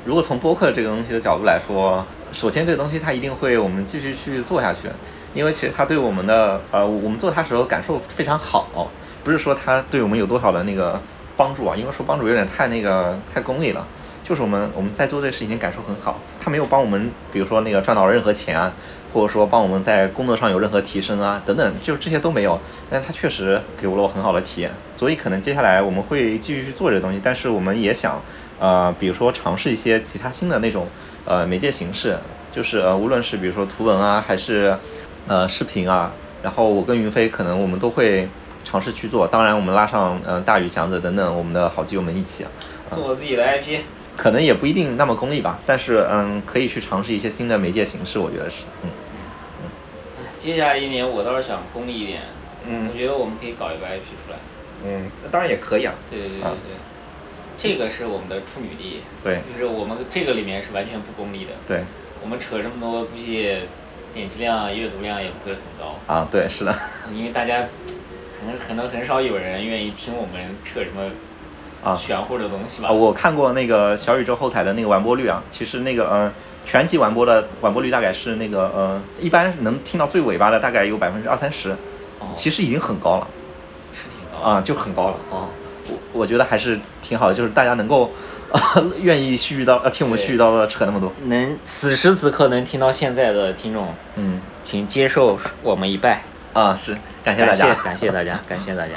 [0.04, 4.88] 如果从播客这个东西的角度来说，首先这个东西它一定会我们继续去做下去，
[5.34, 8.90] 因为其实它对我们的呃，我们做它时候感受非常好，
[9.24, 11.00] 不是说它对我们有多少的那个
[11.36, 13.86] 帮助啊，因为说帮助有点太那个太功利了。
[14.24, 18.72] 就是我们我们在做这个事情感受很好，他没有帮我们，比如说那个赚到任何钱啊，
[19.12, 22.58] 或者说帮我们在工作上有任何提升啊，等等，就这些都没有。
[22.88, 28.22] 但是他确实给了我很好的体验，所以可能接下来我们会继续去做这个东西，但是我们也想，
[28.60, 30.86] 呃，比如说尝试一些其他新的那种
[31.24, 32.16] 呃媒介形式，
[32.52, 34.74] 就是呃无论是比如说图文啊，还是
[35.26, 36.12] 呃视频啊，
[36.44, 38.28] 然后我跟云飞可能我们都会
[38.64, 39.26] 尝试去做。
[39.26, 42.44] 当然，我们拉上嗯大宇祥子等等我们的好基友们一起，
[42.86, 43.80] 做自己的 IP。
[44.14, 48.90] 可能也不一定那么功利吧，但是嗯，可以去尝试一些新的媒介形式，我觉得是，嗯
[49.62, 50.24] 嗯。
[50.38, 52.20] 接下来一年我倒是想功利一点，
[52.68, 54.36] 嗯，我觉得我们可以搞一个 IP 出来，
[54.84, 56.76] 嗯，当然也可以啊，对对对对对，
[57.56, 61.84] 这个是我们的处女地，对，就是我们这个里面是完全不功利的，对，
[62.22, 63.60] 我们扯这么多估计
[64.12, 66.74] 点击量、阅读量也不会很高，啊，对，是的，
[67.14, 67.64] 因为大家
[68.46, 71.10] 很可能很少有人愿意听我们扯什么
[71.82, 72.88] 啊玄乎的东西吧。
[72.88, 76.32] 啊，我看过那个小宇宙后台的那个完播率啊，其实那个呃
[76.64, 81.70] 全集完播的完播率大概是那个呃一般能听到最尾巴的大概有百分之二三十，
[82.20, 83.26] 哦其实已经很高了
[83.92, 85.16] 是挺高啊，就很高了。
[85.30, 85.48] 哦，
[85.88, 88.12] 我我觉得还是挺好的，就是大家能够
[88.52, 88.60] 啊
[89.02, 98.94] 愿意絮絮叨呃听我们絮絮叨叨扯那么多，能此时此刻能听到现在的听众，嗯请接受我们一拜，啊是感谢大家，感谢大家，感谢 大家。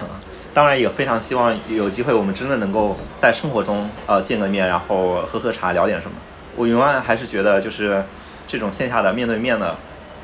[0.54, 6.16] 当然也非常希望有机会我们真的能够在生活中呃见个面，然后喝喝茶聊点什么。
[6.56, 8.04] 我永远还是觉得就是
[8.48, 9.76] 这种线下的面对面的，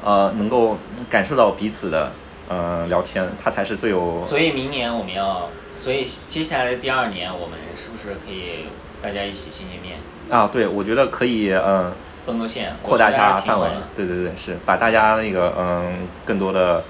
[0.04, 0.78] 呃能够
[1.10, 2.12] 感受到彼此的
[2.48, 8.68] 呃聊天，它才是最有所以明年我们要，所以接下来的第二年我们是不是可以
[9.02, 9.98] 大家一起见见面，
[10.30, 11.92] 啊对，我觉得可以呃
[12.26, 13.68] 奔个线，扩大一下范围。
[13.94, 16.82] 对对对，是把大家那个嗯更多的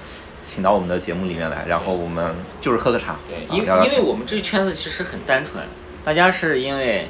[0.42, 5.62] 请到我们的节目里面来，然后我们就是喝个茶，对，啊因为因为我们这个圈子其实很单纯，
[6.04, 7.08] 大家是因为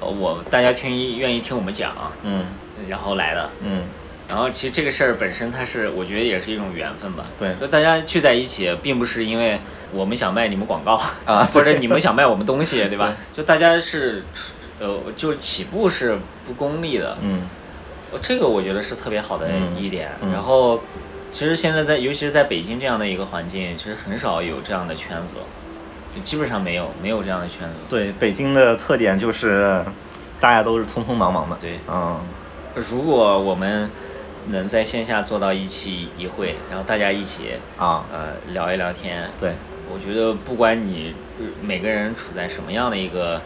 [0.00, 1.92] 呃我大家听愿意听我们讲，
[2.24, 2.44] 嗯。
[2.88, 3.48] 然后来的。
[3.62, 3.84] 嗯。
[4.28, 7.22] 然后其实这个事儿本身它是我觉得也是一种缘分吧。
[7.38, 7.54] 对。
[7.60, 9.60] 就大家聚在一起，并不是因为
[9.92, 13.14] 我们想卖你们广告啊 或者你们想卖我们东西， 对吧？
[13.32, 14.24] 就大家是
[14.80, 17.42] 呃就起步是不功利的，嗯。
[18.12, 19.76] 呃这个我觉得是特别好的嗯。
[19.80, 20.10] 一点。
[20.22, 20.32] 嗯。
[20.32, 20.82] 然后，
[21.32, 25.36] 其实现在在，尤其是在北京这样的一个环境，其实很少有这样的圈子，
[26.14, 27.74] 就基本上没有，没有这样的圈子。
[27.88, 29.82] 对，北京的特点就是
[30.38, 31.80] 大家都是匆匆忙忙的，对。
[31.88, 32.20] 嗯。
[32.74, 33.90] 如果我们
[34.46, 38.04] 能在线下做到一期一会，然后大家一起啊。
[38.12, 39.52] 呃聊一聊天，对，
[39.92, 43.40] 我觉得不管你呃每个人处在什么样的一个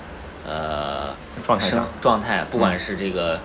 [0.46, 1.88] 呃状态上。
[2.00, 3.40] 状态，不管是这个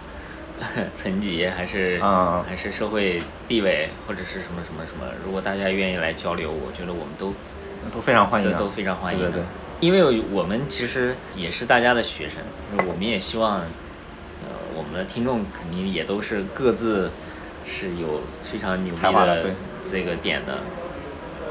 [0.96, 7.34] 层级还是、啊还是社会地位，或者是什么什么什么，如果大家愿意来交流，我觉得我们都
[7.92, 9.30] 都非常欢迎、啊，都都非常欢迎的。
[9.30, 9.46] 对对对，
[9.80, 12.38] 因为我们其实也是大家的学生，
[12.88, 17.10] 我们也希望，呃，我们的听众肯定也都是各自
[17.66, 19.46] 是有非常牛逼的
[19.84, 20.60] 这个点的，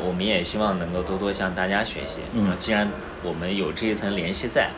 [0.03, 2.21] 我们也希望能够多多向大家学习。
[2.33, 2.89] 嗯呃既然
[3.23, 4.71] 我们有这一层联系在，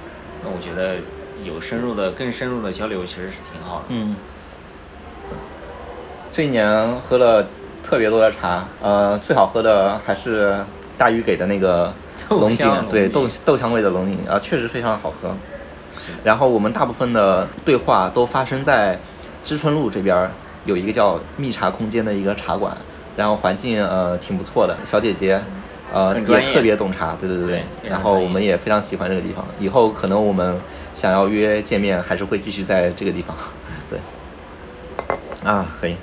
[0.42, 0.96] 那我觉得
[1.44, 3.84] 有深入的、更深入的交流其实是挺好的。
[3.88, 4.16] 嗯，
[6.32, 7.46] 这一年喝了
[7.82, 10.64] 特别多的茶，呃，最好喝的还是
[10.96, 11.92] 大鱼给的那个
[12.30, 15.34] 龙井对豆豆香味的龙井啊，确实非常好喝。
[16.24, 18.98] 然后我们大部分的对话都发生在
[19.44, 20.30] 知春路这边，
[20.64, 22.76] 有一个叫蜜茶空间的一个茶馆，
[23.16, 25.40] 然后环境呃挺不错的，小姐姐
[25.92, 30.58] 呃也特别懂茶，对对对对然后我们也非常喜欢这个地方，以后可能我们
[30.94, 33.36] 想要约见面，还是会继续在这个地方，
[33.90, 33.98] 对。
[35.44, 35.96] 啊，可以。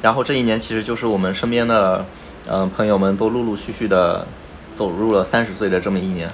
[0.00, 2.04] 然后这一年其实就是我们身边的
[2.48, 4.26] 嗯、呃朋友们都陆陆续续的
[4.74, 6.28] 走入了三十岁的这么一年，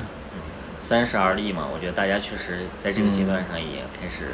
[0.79, 4.33] 三十而立嘛，我觉得大家确实在这个阶段上也开始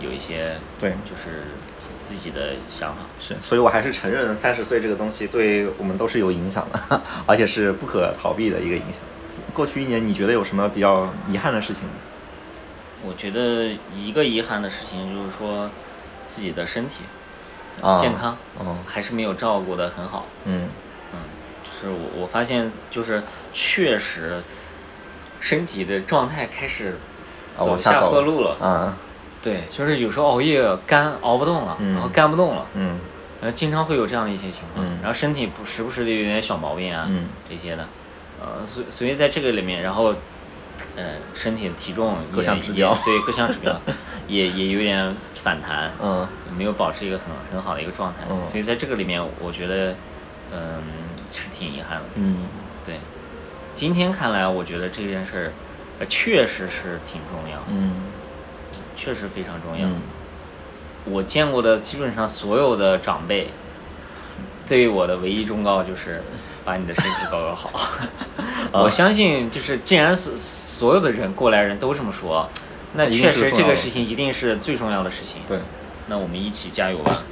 [0.00, 1.44] 有一些对就是
[2.00, 3.00] 自己的想法。
[3.18, 9.00] 是，所以我还是承认三十岁这个东西对我们都是有影响的， 而且是不可逃避的一个影响。
[9.52, 11.84] 过去一年，你觉得有什么比较遗憾的事情？
[13.02, 15.70] 我觉得一个遗憾的事情就是说
[16.26, 17.00] 自己的身体
[17.80, 20.26] 啊，健康，嗯，还是没有照顾得很好。
[20.44, 20.68] 嗯
[21.12, 21.18] 嗯，
[21.64, 24.42] 就是我我发现就是确实
[25.40, 26.98] 身体的状态开始
[27.58, 28.56] 走下坡路了。
[28.60, 28.96] 啊，
[29.42, 31.94] 对，就是有时候熬夜干熬不动了，嗯。
[31.94, 32.98] 然后干不动了，嗯。
[33.40, 34.98] 呃，经常会有这样的一些情况，嗯。
[35.00, 37.26] 然后身体不时不时的有点小毛病啊，嗯。
[37.48, 37.86] 这些的，
[38.40, 40.14] 呃，所以所以在这个里面，然后，
[40.94, 43.80] 呃，身体的体重各也项指标也对各项指标
[44.28, 46.28] 也也有点反弹，嗯。
[46.56, 48.46] 没有保持一个很很好的一个状态，嗯。
[48.46, 49.94] 所以在这个里面，我觉得，
[50.52, 50.82] 嗯，
[51.30, 52.04] 是挺遗憾的。
[52.16, 52.44] 嗯。
[52.84, 52.96] 对，
[53.74, 55.52] 今天看来，我觉得这件事
[56.08, 57.92] 确实是挺重要，嗯
[59.00, 59.86] 确实非常重要。
[59.88, 59.94] 嗯
[61.06, 63.48] 我见过的基本上所有的长辈，
[64.68, 66.22] 对我的唯一忠告就是
[66.62, 67.70] 把你的身体搞搞好。
[68.70, 72.46] 啊我相信，就是既然所所有的人过来人都这么说，
[72.92, 75.40] 那确实这个事情一定是最重要的事情。
[75.48, 75.58] 对。
[76.06, 77.22] 那我们一起加油吧。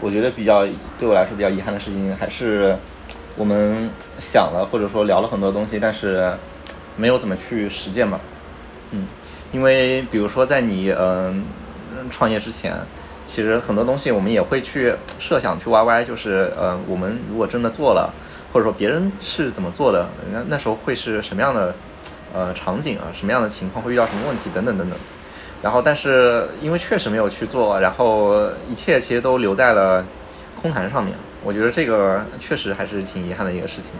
[0.00, 0.66] 我觉得比较
[0.98, 2.76] 对我来说比较遗憾的事情，还是
[3.36, 6.34] 我们想了或者说聊了很多东西，但是
[6.96, 8.20] 没有怎么去实践吧。
[8.90, 9.06] 嗯，
[9.52, 11.44] 因为比如说在你嗯、
[12.10, 12.76] 创业之前，
[13.26, 18.12] 其实很多东西我们也会去设想去 YY，就是呃我们如果真的做了，
[18.52, 21.74] 或者说别人是怎么做的，那那时候会是什么样的
[22.32, 24.98] 呃场景啊，什么样的情况会遇到什么问题等等等等。
[25.62, 30.02] 然后，但是因为确实没有去做，然后一切其实都留在了
[30.62, 33.90] 空谈上面，我觉得这个确实还是挺遗憾的一个事情。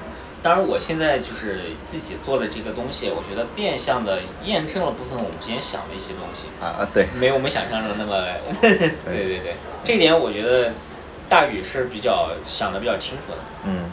[0.42, 8.24] 当然，我现在就是自己做的这个东西，我觉得变相的验证了部分我们之前想的一些东西啊，对，没有我们想象中那么，
[8.60, 8.70] 对。
[9.04, 10.72] 对对，这点我觉得
[11.28, 13.38] 大宇是比较想的比较清楚的。
[13.64, 13.90] 嗯，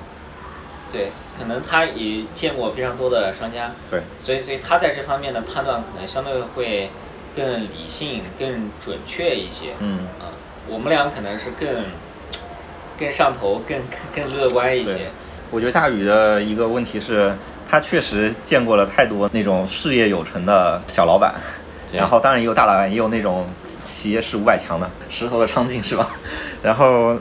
[0.90, 6.90] 对，可能他也见过非常多的商家，对，所以所以他在这方面的判断可能相对会
[7.36, 9.72] 更理性、更准确一些。
[9.80, 10.32] 嗯，啊，
[10.70, 11.68] 我们俩可能是更
[12.98, 13.82] 更上头、更
[14.16, 15.12] 更乐观一些。
[15.50, 17.34] 我觉得大宇的一个问题是，
[17.70, 21.34] 他确实见过了太多那种事业有成的小老板，
[21.92, 23.46] 然后当然也有大老板，也有那种
[23.82, 26.10] 企业是五百强的石头的场景，是吧？
[26.62, 27.18] 然后，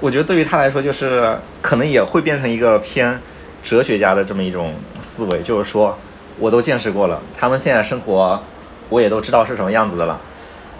[0.00, 3.20] 我觉得对于他来说，就是可能也会变成一个偏
[3.62, 4.72] 哲学家的这么一种
[5.02, 5.98] 思维，就是说，
[6.38, 8.42] 我都见识过了，他们现在生活，
[8.88, 10.18] 我也都知道是什么样子的了。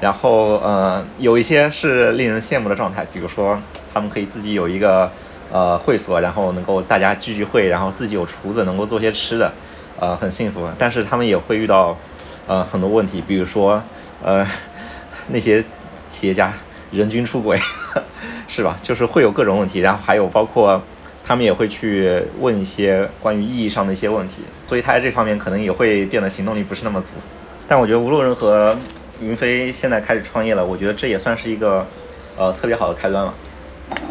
[0.00, 3.60] 然后，呃，有一些是令人羡慕的状态，比如说，
[3.92, 5.12] 他们可以自己有一个。
[5.52, 9.52] 呃，会所，然后能够大家聚聚会，然后自己有厨子，能够做些吃的，
[9.98, 10.68] 呃，很幸福。
[10.78, 11.96] 但是他们也会遇到，
[12.46, 13.82] 呃，很多问题，比如说，
[14.22, 14.46] 呃，
[15.28, 15.64] 那些
[16.08, 16.52] 企业家
[16.90, 17.58] 人均出轨，
[18.48, 18.76] 是吧？
[18.82, 19.80] 就是会有各种问题。
[19.80, 20.82] 然后还有包括，
[21.24, 27.12] 他们也会去问一些关于意义上的一些问题，所以他在这方面可能也会变得行动力不是那么足。
[27.68, 28.76] 但我觉得无论如何，
[29.20, 31.86] 云飞现在开始创业了，我觉得这也算是一个，
[32.36, 33.34] 呃，特别好的开端了。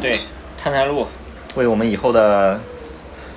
[0.02, 0.20] 对，
[0.58, 1.08] 探探路。
[1.56, 2.60] 为我们以后的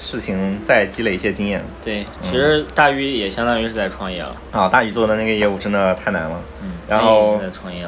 [0.01, 1.65] 事情再积累一些经验。
[1.83, 4.37] 对，其实大鱼也相当于是在创业了。
[4.53, 6.41] 啊，大鱼做的那个业务真的太难了。
[6.63, 6.73] 嗯。
[6.87, 7.41] 然后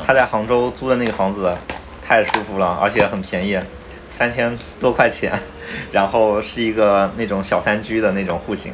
[0.06, 1.54] 他在杭州租的那个房子
[2.04, 3.58] 太舒服了，而且很便宜，
[4.08, 5.32] 三千多块钱，
[5.92, 8.72] 然后是一个那种小三居的那种户型。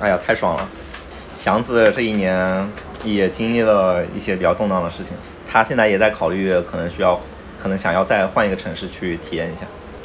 [0.00, 0.68] 哎呀，太爽了！
[1.36, 2.68] 祥子这一年
[3.04, 5.16] 也经历了一些比较动荡的事情，
[5.48, 7.20] 他现在也在考虑，可能需要，
[7.58, 9.62] 可能想要再换一个城市去体验一下。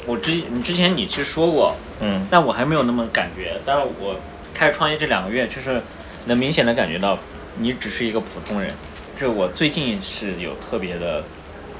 [0.08, 3.60] 我之你之前你其实说过，嗯，但我还没有那么感觉。
[3.66, 4.18] 但是我
[4.54, 5.82] 开始创业这两个月，就是
[6.24, 7.18] 能明显的感觉到
[7.58, 8.72] 你只是一个普通人。
[9.14, 11.22] 这我最近是有特别的、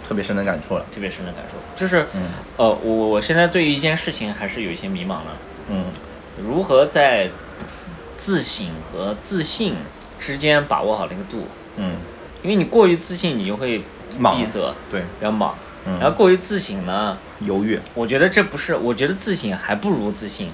[0.06, 1.56] 特别深的感触了，特别深的感受。
[1.74, 2.06] 就是，
[2.58, 5.36] 呃，我我现在对于一件事情还是有一些迷茫了。
[5.70, 5.84] 嗯，
[6.36, 7.30] 如何在
[8.14, 9.74] 自省和自信
[10.18, 11.46] 之间把握好那个度？
[11.76, 11.96] 嗯，
[12.42, 13.78] 因为你过于自信，你就会
[14.10, 15.54] 闭塞，对，比较莽。
[15.98, 17.78] 然后过于自省呢，犹豫。
[17.94, 20.50] 我觉得这不是，我觉得自省还不如自信。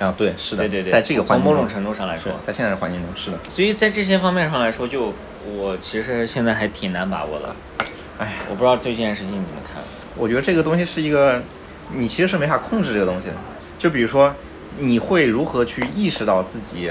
[0.00, 3.38] 啊，对，是的，对对对，在这个从某种程度上来说，在现在的环境中是的。
[3.48, 5.12] 所以在这些方面上来说，就
[5.46, 7.54] 我其实现在还挺难把握的。
[8.18, 9.80] 哎，我不知道这件事情你怎么看？
[10.16, 11.40] 我觉得这个东西是一个，
[11.92, 13.34] 你其实是没法控制这个东西的。
[13.78, 14.34] 就比如说，
[14.80, 16.90] 你会如何去意识到自己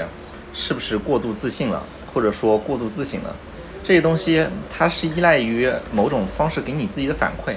[0.54, 1.82] 是不是过度自信了，
[2.14, 3.36] 或者说过度自省了？
[3.82, 7.52] 这些东西它是依赖于某种方式给你自己的反馈。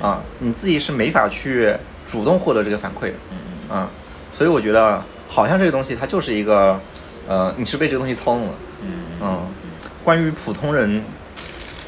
[0.00, 1.74] 啊，你自己是没法去
[2.06, 3.90] 主动获得这个反馈的，嗯嗯，啊，
[4.32, 6.80] 所以我觉得好像这个东西它就是一个，
[7.26, 9.46] 呃，你是被这个东西操纵了，嗯嗯，
[10.04, 11.02] 关于普通人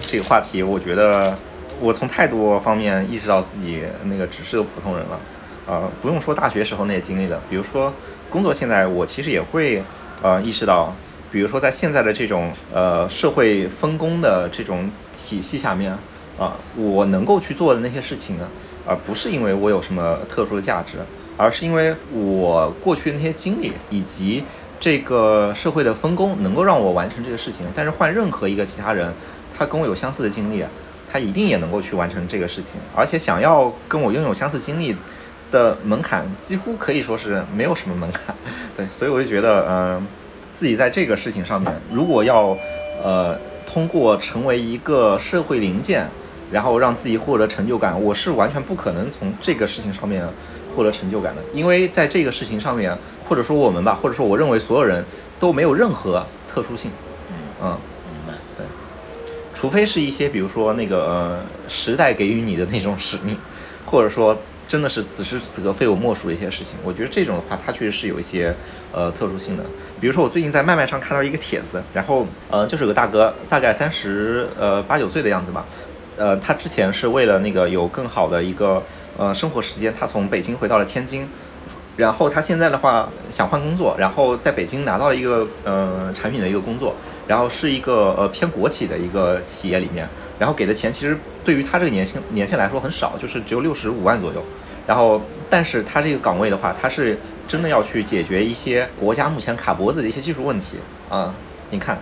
[0.06, 1.36] 这个话题，我觉得
[1.80, 7.92] 我从太多方面意识到自己那个只是个普通人了，啊，不用说大学时候那些经历的，比如说
[8.28, 9.82] 工作现在我其实也会
[10.20, 10.94] 呃意识到，
[11.30, 15.96] 比如说在现在的这种呃社会分工的这种体系下面。
[16.40, 18.48] 啊，我能够去做的那些事情呢，
[18.87, 20.96] 而不是因为我有什么特殊的价值，
[21.37, 24.42] 而是因为我过去的那些经历以及
[24.81, 27.66] 这个社会的分工能够让我完成这个事情。
[27.74, 29.12] 但是换任何一个其他人，
[29.55, 30.64] 他跟我有相似的经历，
[31.12, 32.81] 他一定也能够去完成这个事情。
[32.96, 34.96] 而且想要跟我拥有相似经历
[35.50, 38.35] 的门槛，几乎可以说是没有什么门槛。
[38.74, 40.07] 对，所以我就觉得，嗯，
[40.55, 42.57] 自己在这个事情上面，如果要，
[43.05, 46.09] 呃，通过成为一个社会零件。
[46.51, 50.26] 然后让自己获得成就感，我是完全不可能从这个事情上面
[50.74, 52.96] 获得成就感的，因为在这个事情上面，
[53.28, 55.05] 或者说我们吧，或者说我认为所有人
[55.38, 56.90] 都没有任何特殊性。
[57.28, 57.78] 嗯嗯，
[58.12, 58.38] 明白。
[58.57, 58.66] 对，
[59.55, 63.36] 除非是一些比如说那个呃时代给予你的那种使命，
[63.86, 64.36] 或者说
[64.68, 68.55] 真的是此时此刻非我莫属的一些事情，我觉得这种的话，它确实是有一些
[68.92, 69.64] 呃特殊性的。
[70.01, 75.64] 比如说我最近在麦麦上看到一个帖子，然后呃就是有个大哥，大概三十呃八九岁的样子吧。
[76.16, 78.82] 呃，他之前是为了那个有更好的一个
[79.16, 81.28] 呃生活时间，他从北京回到了天津，
[81.96, 86.94] 然后他现在的话想换工作，然后在北京拿到了一个呃产品的一个工作，
[87.26, 90.08] 然后是一个呃偏国企的一个企业里面，
[90.38, 94.42] 然后给的钱其实对于他这个年薪年限来说很少，就是只有六十五万左右，
[94.86, 100.76] 然后但是他这个岗位的话，他是真的要去解决一些国家目前卡脖子的一些技术问题
[101.08, 101.34] 啊，
[101.70, 101.98] 你看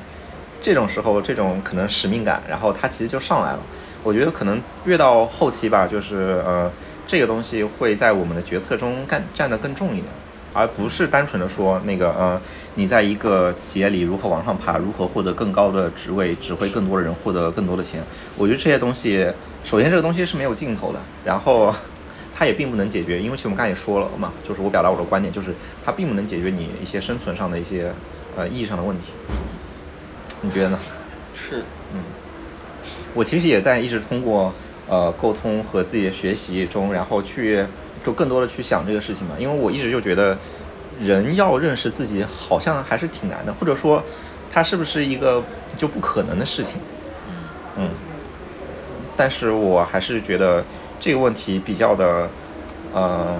[0.61, 3.61] 这种时候这种可能使命感，然后他其实就上来了。
[4.03, 6.71] 我觉得可能越到后期吧，就是呃，
[7.07, 10.07] 这个东西会在我们的决策中干占得更重一点，
[10.55, 12.41] 而不是单纯的说那个呃，
[12.75, 18.03] 你在一个企业里如何往上爬，如何获得更高的职位，指挥更多的人，获得更多的钱。
[18.37, 19.31] 我觉得这些东西，
[19.65, 21.75] 首先这个东西是没有尽头的，然后
[22.35, 25.53] 它也并不能解决，因为其实我们刚才也说了嘛，就是我表达我的观点，就是
[25.85, 27.93] 它并不能解决你一些生存上的一些
[28.37, 29.13] 呃意义上的问题。
[30.41, 30.79] 你觉得呢？
[31.35, 32.01] 是，嗯，
[33.19, 34.55] 我其实也在一直通过
[34.89, 37.67] 呃沟通和自己的学习中，然后去
[38.07, 40.39] 就更多的去想这个事情嘛，因为我一直就觉得
[41.01, 44.01] 人要认识自己好像还是挺难的，或者说
[44.53, 45.43] 它是不是一个
[45.77, 46.81] 就不可能的事情？
[47.77, 47.91] 嗯，
[49.17, 50.63] 但是我还是觉得
[51.01, 52.29] 这个问题比较的
[52.95, 53.37] 呃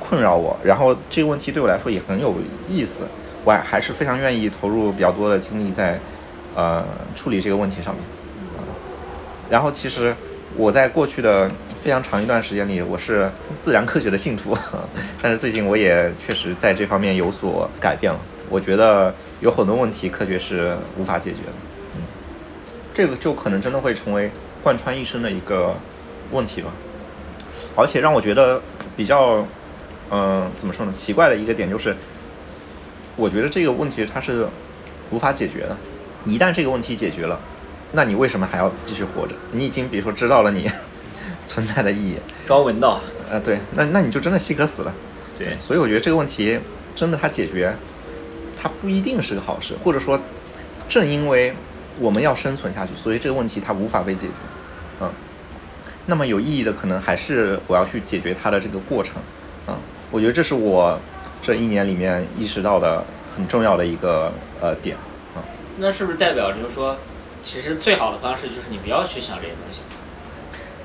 [0.00, 2.34] 困扰我，然后这个问题对我来说也很有
[2.66, 3.06] 意思，
[3.44, 6.00] 我还还是非常愿意投入比较多的精力在
[6.54, 6.82] 呃
[7.14, 8.02] 处理这个问题上面。
[9.52, 10.16] 然后其实
[10.56, 11.46] 我在过去的
[11.82, 13.30] 非常长一段时间里，我是
[13.60, 14.56] 自然科学的信徒，
[15.20, 18.18] 但是最近我也确实在这方面有所改变了。
[18.48, 21.52] 我觉得有很多问题科学是无法解决的，
[21.96, 22.00] 嗯，
[22.94, 24.30] 这个就可能真的会成为
[24.62, 25.74] 贯穿一生的一个
[26.30, 26.72] 问题吧。
[27.76, 28.58] 而且让我觉得
[28.96, 29.46] 比较，
[30.10, 30.90] 嗯、怎么说呢？
[30.90, 31.94] 奇怪的一个点就是，
[33.16, 34.48] 我觉得这个问题它是
[35.10, 35.76] 无法解决的。
[36.24, 37.38] 一旦这个问题解决了，
[37.92, 39.34] 那你为什么还要继续活着？
[39.52, 40.70] 你已经比如说知道了你
[41.46, 42.16] 存在的意义，
[42.46, 43.00] 朝闻道。
[43.30, 44.94] 呃，对，那那你就真的稀可死了。
[45.38, 46.58] 对，所以我觉得这个问题
[46.94, 47.74] 真的它解决，
[48.60, 50.20] 它不一定是个好事，或者说，
[50.88, 51.54] 正因为
[51.98, 54.32] 我们要生存下去，所以这个问题它无法被解决。
[55.00, 55.10] 嗯，
[56.06, 59.14] 那么有意义的可能还是我要去解决它的这个过程。
[59.66, 59.76] 嗯，
[60.10, 60.98] 我觉得这是我
[61.42, 64.96] 这一年里面意识到的很重要的一个呃点。
[65.34, 65.40] 啊、
[65.78, 66.96] 那是不是代表就是说，
[67.42, 69.80] 其实最好的方式就是你不要去想这些东西？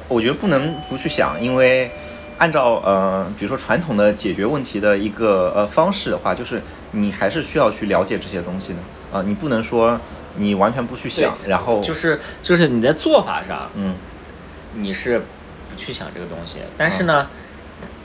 [0.07, 1.91] 我觉得不能不去想，因为
[2.37, 8.79] 按照呃，比如说传统的解决问题的一个呃方式的话，就是你还是需要去了解这些东西的。
[9.17, 9.99] 啊、你不能说
[10.35, 13.95] 你完全不去想，然后就是就是你在做法上，嗯。
[14.79, 15.17] 你是
[15.67, 17.27] 不去想这个东西，但是呢，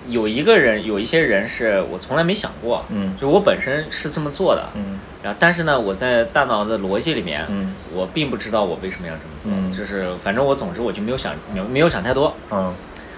[0.09, 3.17] 有一个人有一些人是我从来没想过，嗯。
[3.21, 4.99] 就我本身是这么做的，嗯。
[5.23, 7.75] 然后但是呢，我在大脑的逻辑里面，嗯。
[7.93, 9.73] 我并不知道我为什么要这么做，嗯。
[9.73, 12.35] 就是反正我总之我就没有想没有没有想太多。
[12.51, 12.75] 嗯。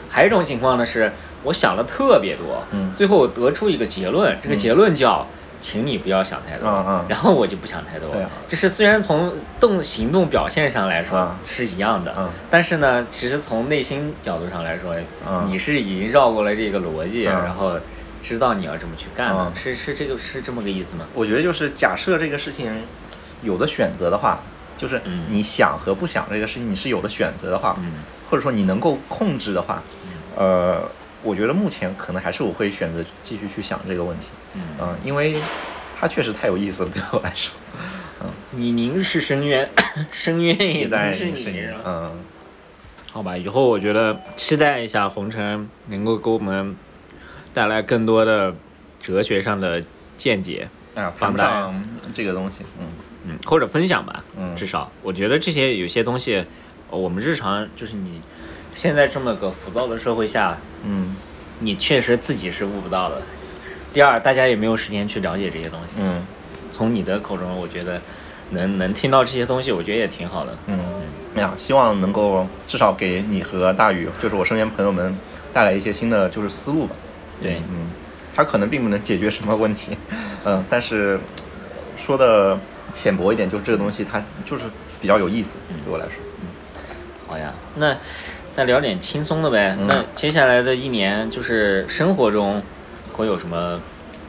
[0.09, 1.11] 还有一种情况呢是，
[1.43, 2.93] 我想了特别多，嗯。
[2.93, 4.59] 最后得出一个结论，这个嗯。
[4.59, 5.27] 结论叫。
[5.65, 8.11] 请你不要想太多，嗯嗯然后我就不想太多。
[8.11, 8.29] 对啊。
[8.47, 14.95] 这是虽然从动行动表现上来说嗯是一样的，嗯但是呢，其实从内心角度上来说，
[15.27, 17.79] 嗯你是已经绕过了这个逻辑，嗯然后
[18.23, 21.07] 知道你要这么去干的，嗯是是这个是这么个意思吗？
[21.15, 22.71] 我觉得就是假设这个事情
[23.43, 24.41] 有的选择的话，
[24.77, 25.25] 就是嗯。
[25.31, 27.93] 你想和不想这个事情你是有的选择的话，嗯。
[28.29, 29.83] 或者说你能够控制的话，
[30.37, 30.83] 呃，
[31.25, 34.61] 我觉得目前可能还是我会选择继续去想这个问题，嗯。
[34.79, 35.35] 嗯、因为
[35.97, 37.55] 它确实太有意思了，对我来说，
[38.23, 38.29] 嗯。
[38.53, 39.69] 你凝视深渊，
[40.13, 42.13] 深渊也也在是你嗯。
[43.11, 46.77] 好吧，以后我觉得期待一下红尘能够给我们
[47.55, 48.55] 带来更多的
[49.01, 49.83] 哲学上的
[50.17, 52.87] 见解，啊，谈不上这个东西，嗯。
[53.27, 54.55] 嗯，或者分享吧，嗯。
[54.55, 54.91] 至少。
[55.03, 56.45] 我觉得这些有些东西，
[56.91, 58.21] 呃我们日常就是你
[58.75, 61.17] 现在这么个浮躁的社会下，嗯
[61.61, 63.23] 你确实自己是悟不到的。
[63.93, 65.97] 第二，大家也没有时间去了解这些东西。
[66.01, 66.23] 嗯
[66.71, 68.01] 从你的口中，我觉得
[68.51, 70.53] 能能听到这些东西，我觉得也挺好的。
[70.67, 70.79] 嗯，
[71.37, 75.17] 哎呀，希望能够至少给你和大宇，就是我身边朋友们
[75.53, 76.97] 带来一些新的就是思路吧。
[77.41, 77.87] 对嗯，
[78.35, 79.97] 他可能并不能解决什么问题，
[80.45, 81.21] 嗯， 但是
[81.97, 82.59] 说的
[82.93, 84.65] 浅薄一点，就是这个东西它就是
[85.01, 86.17] 比较有意思，对我来说。
[86.43, 86.49] 嗯
[87.27, 87.97] 好呀，那
[88.55, 89.75] 再聊点轻松的呗。
[89.77, 92.63] 嗯那接下来的一年，就是生活中
[93.13, 93.81] 会有什么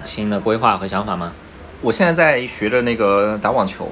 [0.04, 1.32] 新的规划和想法吗？
[1.80, 3.88] 我现在在学着那个 打网球，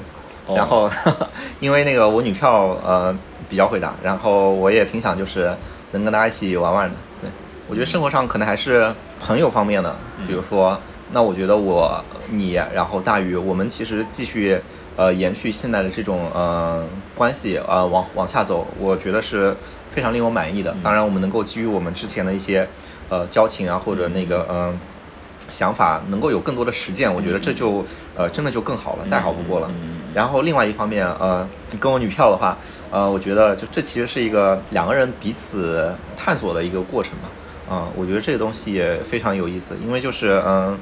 [0.48, 0.90] 哦然后
[1.62, 3.16] 因为那个我女票呃
[3.48, 5.56] 比较会打，然后我也挺想就是
[5.92, 6.96] 能跟大家一起玩玩的。
[7.22, 7.30] 对，
[7.68, 10.80] 我觉得生活上可能还是朋友方面的，比如说，
[11.12, 14.60] 那我觉得我你然后大宇，我们其实继续
[14.96, 19.56] 呃延续现在的这种呃关系呃往往下走，我觉得是
[19.94, 20.76] 非常令我满意的。
[20.84, 22.68] 当然，我们能够基于我们之前的一些
[23.10, 24.58] 呃交情啊或者那个嗯。
[24.58, 24.74] 呃
[25.50, 27.86] 想法能够有更多的实践，我觉得这就
[28.16, 29.70] 呃真的就更好了，再好不过了。
[29.70, 31.48] 嗯然后另外一方面，呃，
[31.82, 32.58] 跟我女票的话，
[32.90, 37.28] 呃，我觉得就这其实是一个两个人彼此探索的一个过程吧。
[37.70, 40.78] 嗯、我觉得这个东西也非常有意思，因为就是嗯、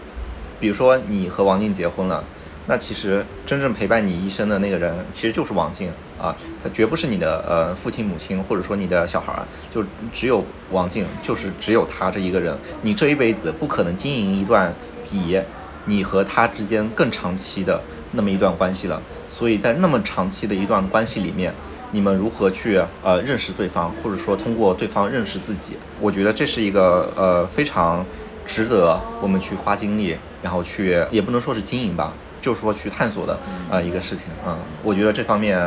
[0.60, 2.24] 比如说你和王静结婚了，
[2.72, 10.42] 那其实真正陪伴你一生的那个人，其实就是王静啊，他绝不是你的呃父亲母亲，或者说你的小孩儿，就只有
[10.72, 14.74] 王静，就是只有他这一个人，你这一辈子不可能经营一段
[15.06, 15.38] 比
[15.84, 17.82] 你和他之间更长期的
[18.14, 21.54] 那么一段关系了，所以在那么长期的一段关系里面。
[21.94, 25.76] 你们如何去呃认识对方，或者说通过对方认识自己？
[26.00, 28.06] 我觉得这是一个呃非常
[28.46, 33.40] 值得我们去花精力，然后去也不能说是经营吧，就说去探索的
[33.70, 34.28] 呃一个事情。
[34.46, 35.60] 嗯，我觉得这方面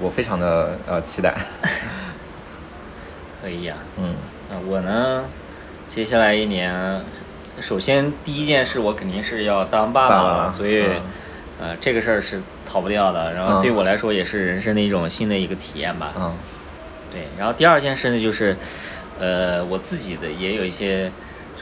[0.00, 1.34] 我非常的呃期待。
[3.42, 3.74] 可以呀。
[3.98, 4.14] 嗯。
[4.50, 5.24] 那我呢？
[5.86, 7.00] 接下来一年，
[7.60, 10.86] 首先第一件事我肯定是要当爸爸了，所以。
[11.60, 16.12] 呃，这个事儿是逃不掉的，然后对我来说也是人生的一种新的一个体验吧。
[16.18, 16.34] 嗯，
[17.12, 17.28] 对。
[17.38, 18.56] 然后第二件事呢，就是，
[19.20, 21.12] 呃，我自己的也有一些，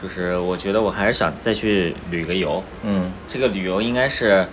[0.03, 2.61] 就是我觉得我还是想再去旅个游。
[2.83, 3.11] 嗯。
[3.27, 4.45] 这个旅游应该是，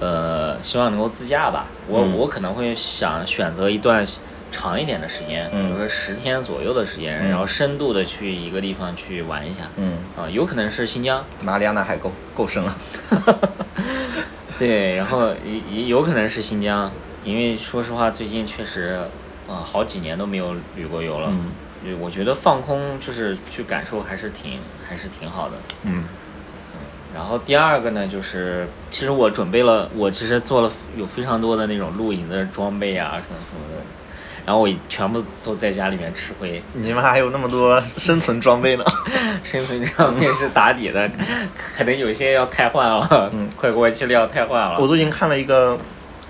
[0.00, 1.66] 呃，希望能够自驾吧。
[1.86, 4.04] 我我可能会想选择一段
[4.50, 9.62] 长一点的时间，比如说十天左右的时间，然后深度的去一个地方去玩一下。
[9.76, 9.98] 嗯。
[10.16, 11.24] 啊，有可能是新疆。
[11.44, 12.76] 马里亚纳海沟够深了。
[14.58, 16.90] 对，然后也也有可能是新疆，
[17.24, 19.00] 因为说实话，最近确实，
[19.48, 21.28] 啊，好几年都没有旅过游了。
[21.30, 21.52] 嗯，
[21.98, 24.58] 我觉得放空就是去感受，还是挺
[24.88, 25.56] 还是挺好的。
[25.84, 26.04] 嗯，
[27.14, 33.82] 然后第二个呢，就是其实我准备了，我其实做了有非常多的那种露营的装备啊，什么什么的。
[34.46, 36.62] 然后我全部都在家里面吃灰。
[36.72, 38.84] 你们还有那么多生存装备呢？
[39.44, 41.08] 生存装备是打底的，
[41.76, 44.78] 可能有些要汰换了，嗯，快过期了要汰换了。
[44.80, 45.78] 我最近看了一个，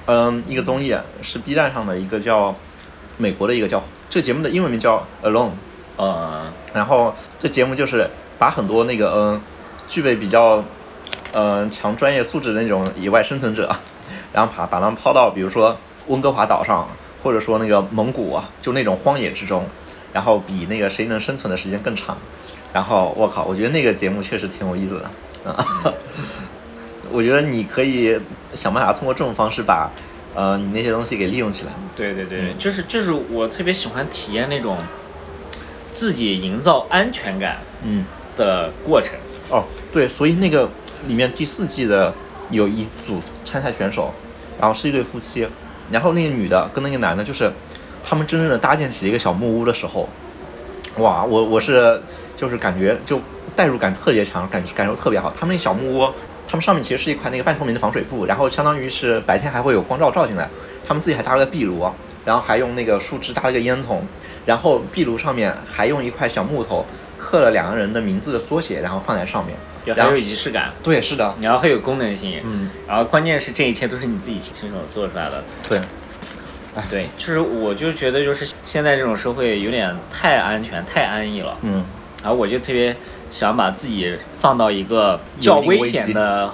[0.06, 2.54] 嗯，一个综艺，是 B 站上的一个叫
[3.20, 5.50] 美国的一个叫这节目的英文名叫 Alone，
[5.98, 8.08] 嗯，然后这节目就是
[8.38, 9.40] 把很多那个嗯
[9.88, 10.64] 具备比较
[11.32, 13.70] 嗯强专业素质的那种野外生存者，
[14.32, 15.76] 然后把把他们抛到比如说
[16.08, 16.88] 温哥华岛上。
[17.22, 19.62] 或者说那个蒙古啊，就那种荒野之中，
[20.10, 22.16] 然后比那个谁能生存的时间更长，
[22.72, 25.62] 然后我靠，我觉得那个节目确实挺有意思的啊。
[27.12, 28.18] 我觉得你可以
[28.54, 29.90] 想办法通过这种方式把
[30.40, 31.72] 呃你那些东西给利用起来。
[31.94, 34.78] 对对对，就是就是我特别喜欢体验那种
[35.90, 38.06] 自己营造安全感嗯
[38.38, 39.12] 的过程。
[39.50, 40.66] 哦，对，所以那个
[41.06, 42.14] 里面第四季的
[42.50, 44.14] 有一组参赛选手，
[44.58, 45.46] 然后是一对夫妻。
[45.90, 47.52] 然后那个女的跟那个男的，就是
[48.02, 50.08] 他们真正的搭建起了一个小木屋的时候，
[50.98, 52.00] 哇，我我是
[52.36, 53.20] 就是感觉就
[53.56, 55.34] 代入感特别强，感感受特别好。
[55.36, 56.08] 他们那小木屋，
[56.50, 60.48] 他们上面其实是一块那个半透明的防水布，然后相当于是白天还会有光照照进来。
[60.84, 61.88] 他们自己还搭了个壁炉，
[62.24, 63.98] 然后还用那个树枝搭了个烟囱，
[64.44, 66.84] 然后壁炉上面还用一块小木头
[67.16, 69.56] 刻了两个人的名字的缩写，然后放在上面，
[69.94, 70.72] 很有仪式感。
[70.82, 72.40] 对，是的，然后很有功能性。
[72.42, 75.44] 嗯，然后关键是这一切都是你自己亲手做出来的。
[75.68, 75.78] 对，
[76.74, 81.56] 哎，对，就是我就觉得就是现在这种社会有点太安全、太安逸了。
[81.62, 81.84] 嗯，
[82.24, 82.96] 然后我就特别
[83.30, 86.52] 想把自己放到一个较危险的。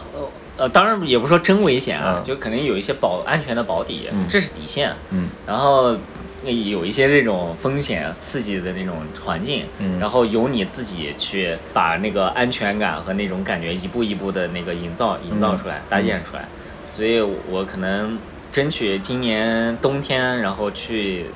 [0.58, 4.90] 呃，当然也不说真危险啊，就肯定有一些保安全的保底，这是底线。
[5.10, 5.94] 嗯，然后
[6.42, 16.48] 有一些这种风险刺激的那种环境，嗯，然后由你自己去把那个安全感和那种感觉一步一步的那个营造营造出来、搭建出来。
[16.88, 18.18] 所以我可能
[18.50, 21.26] 争取今年冬天，然后去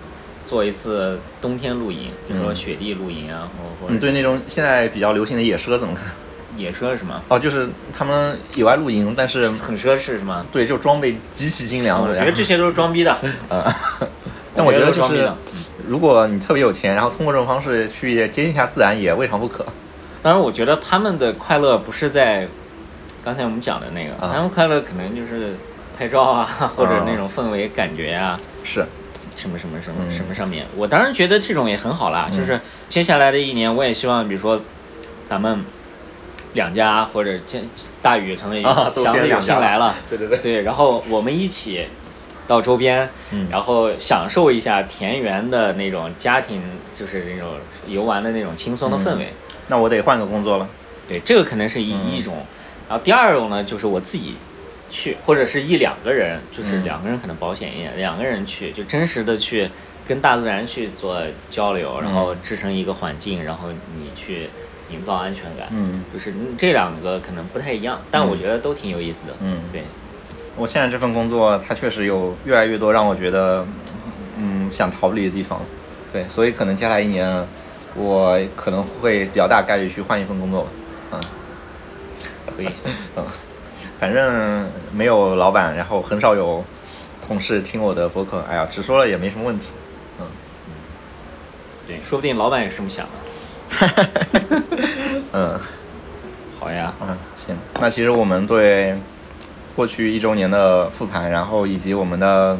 [0.45, 3.93] 做一次冬天露营，比如说雪地露营啊，或或。
[3.93, 6.07] 你对那种现在比较流行的野奢怎么看？
[6.57, 7.23] 野奢是吗？
[7.29, 10.45] 哦，就是他们野外露营，但是很奢侈是吗？
[10.53, 12.03] 对，就装备极其精良。
[12.03, 13.17] 我觉得这些都是装逼的。
[13.49, 13.63] 嗯，
[14.55, 15.31] 但我觉得就是，
[15.87, 19.65] 如果你特别有钱，然后通过这种方式去接近一下自然，也未尝不可。
[20.23, 22.47] 当然，我觉得他们的快乐不是在
[23.23, 25.55] 刚才我们讲的那个，他们快乐可能就是
[25.97, 26.45] 拍照啊，
[26.77, 28.85] 或者那种氛围感觉啊，是
[29.41, 30.67] 什么什么什么什么上面。
[30.77, 34.61] 我当然觉得这种也很好啦，就是接下来的一年，我也希望，比如说
[35.25, 35.65] 咱们。
[36.55, 37.63] 两家或者见
[38.03, 41.87] 大宇成为祥子有幸来了，对对对，对，然后我们一起
[42.49, 43.09] 到周边，
[43.49, 46.61] 然后享受一下田园的那种家庭，
[46.93, 47.53] 就是那种
[47.87, 49.33] 游玩的那种轻松的氛围。
[49.69, 50.69] 那我得换个工作了。
[51.07, 52.45] 对，这个可能是一一种，
[52.89, 54.35] 然后第二种呢，就是我自己
[54.91, 59.71] 去，或者是一两个人，就是两个人可能保险一点，两个人去就真实的去
[60.07, 64.51] 跟大自然去做交流，然后制成一个环境，然后你去。
[64.93, 69.85] 营造安全感，嗯，就是这两个可能不太一样，但我觉得都挺有意思的，嗯，对。
[70.57, 73.65] 我现在这份工作，它确实有越来越多让我觉得，
[74.37, 75.63] 嗯，想逃离的地方，
[76.13, 77.47] 对，所以可能接下来一年，
[77.95, 80.69] 我可能会比较大概率去换一份工作吧，
[81.13, 81.21] 嗯，
[82.57, 82.69] 可以，
[83.17, 83.25] 嗯，
[84.01, 86.65] 反正没有老板，然后很少有
[87.21, 89.69] 同事听我的播客，哎呀，直说了也没什么问题。
[90.19, 90.27] 嗯，
[91.87, 93.13] 对，说不定老板也是这么想的。
[95.33, 95.61] 嗯
[96.59, 97.57] 好呀，嗯，行。
[97.79, 98.95] 那其实我们对
[99.77, 102.59] 过去一周年的复盘，然后以及我们的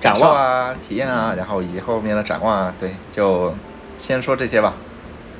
[0.00, 3.54] 展感受啊、体验啊，然后以及后面的展望啊，对，就
[3.96, 4.74] 先说这些吧。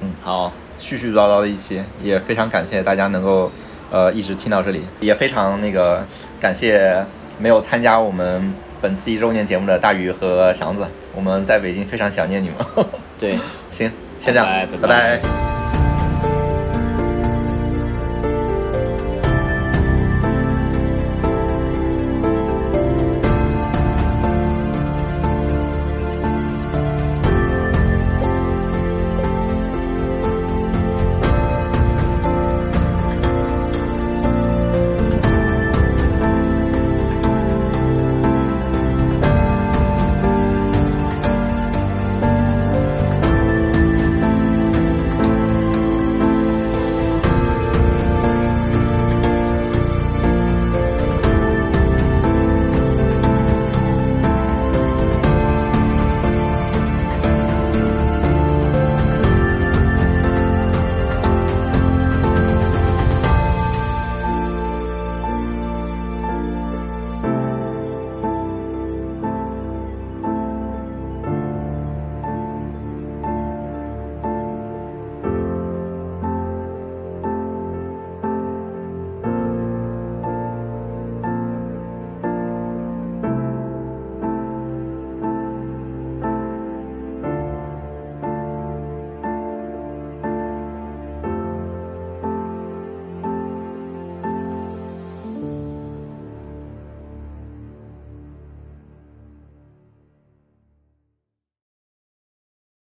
[0.01, 3.53] 嗯，好，絮絮叨叨的一期，也非常感谢大家能够
[3.91, 6.05] 呃一直听到这里，也非常那个
[6.41, 7.05] 感谢
[7.39, 12.87] 没有参加我们本次一周年节目的大鱼和祥子，我们在北京非常想念你们。
[13.19, 13.39] 对。
[13.71, 15.48] 行，先这样，拜拜拜拜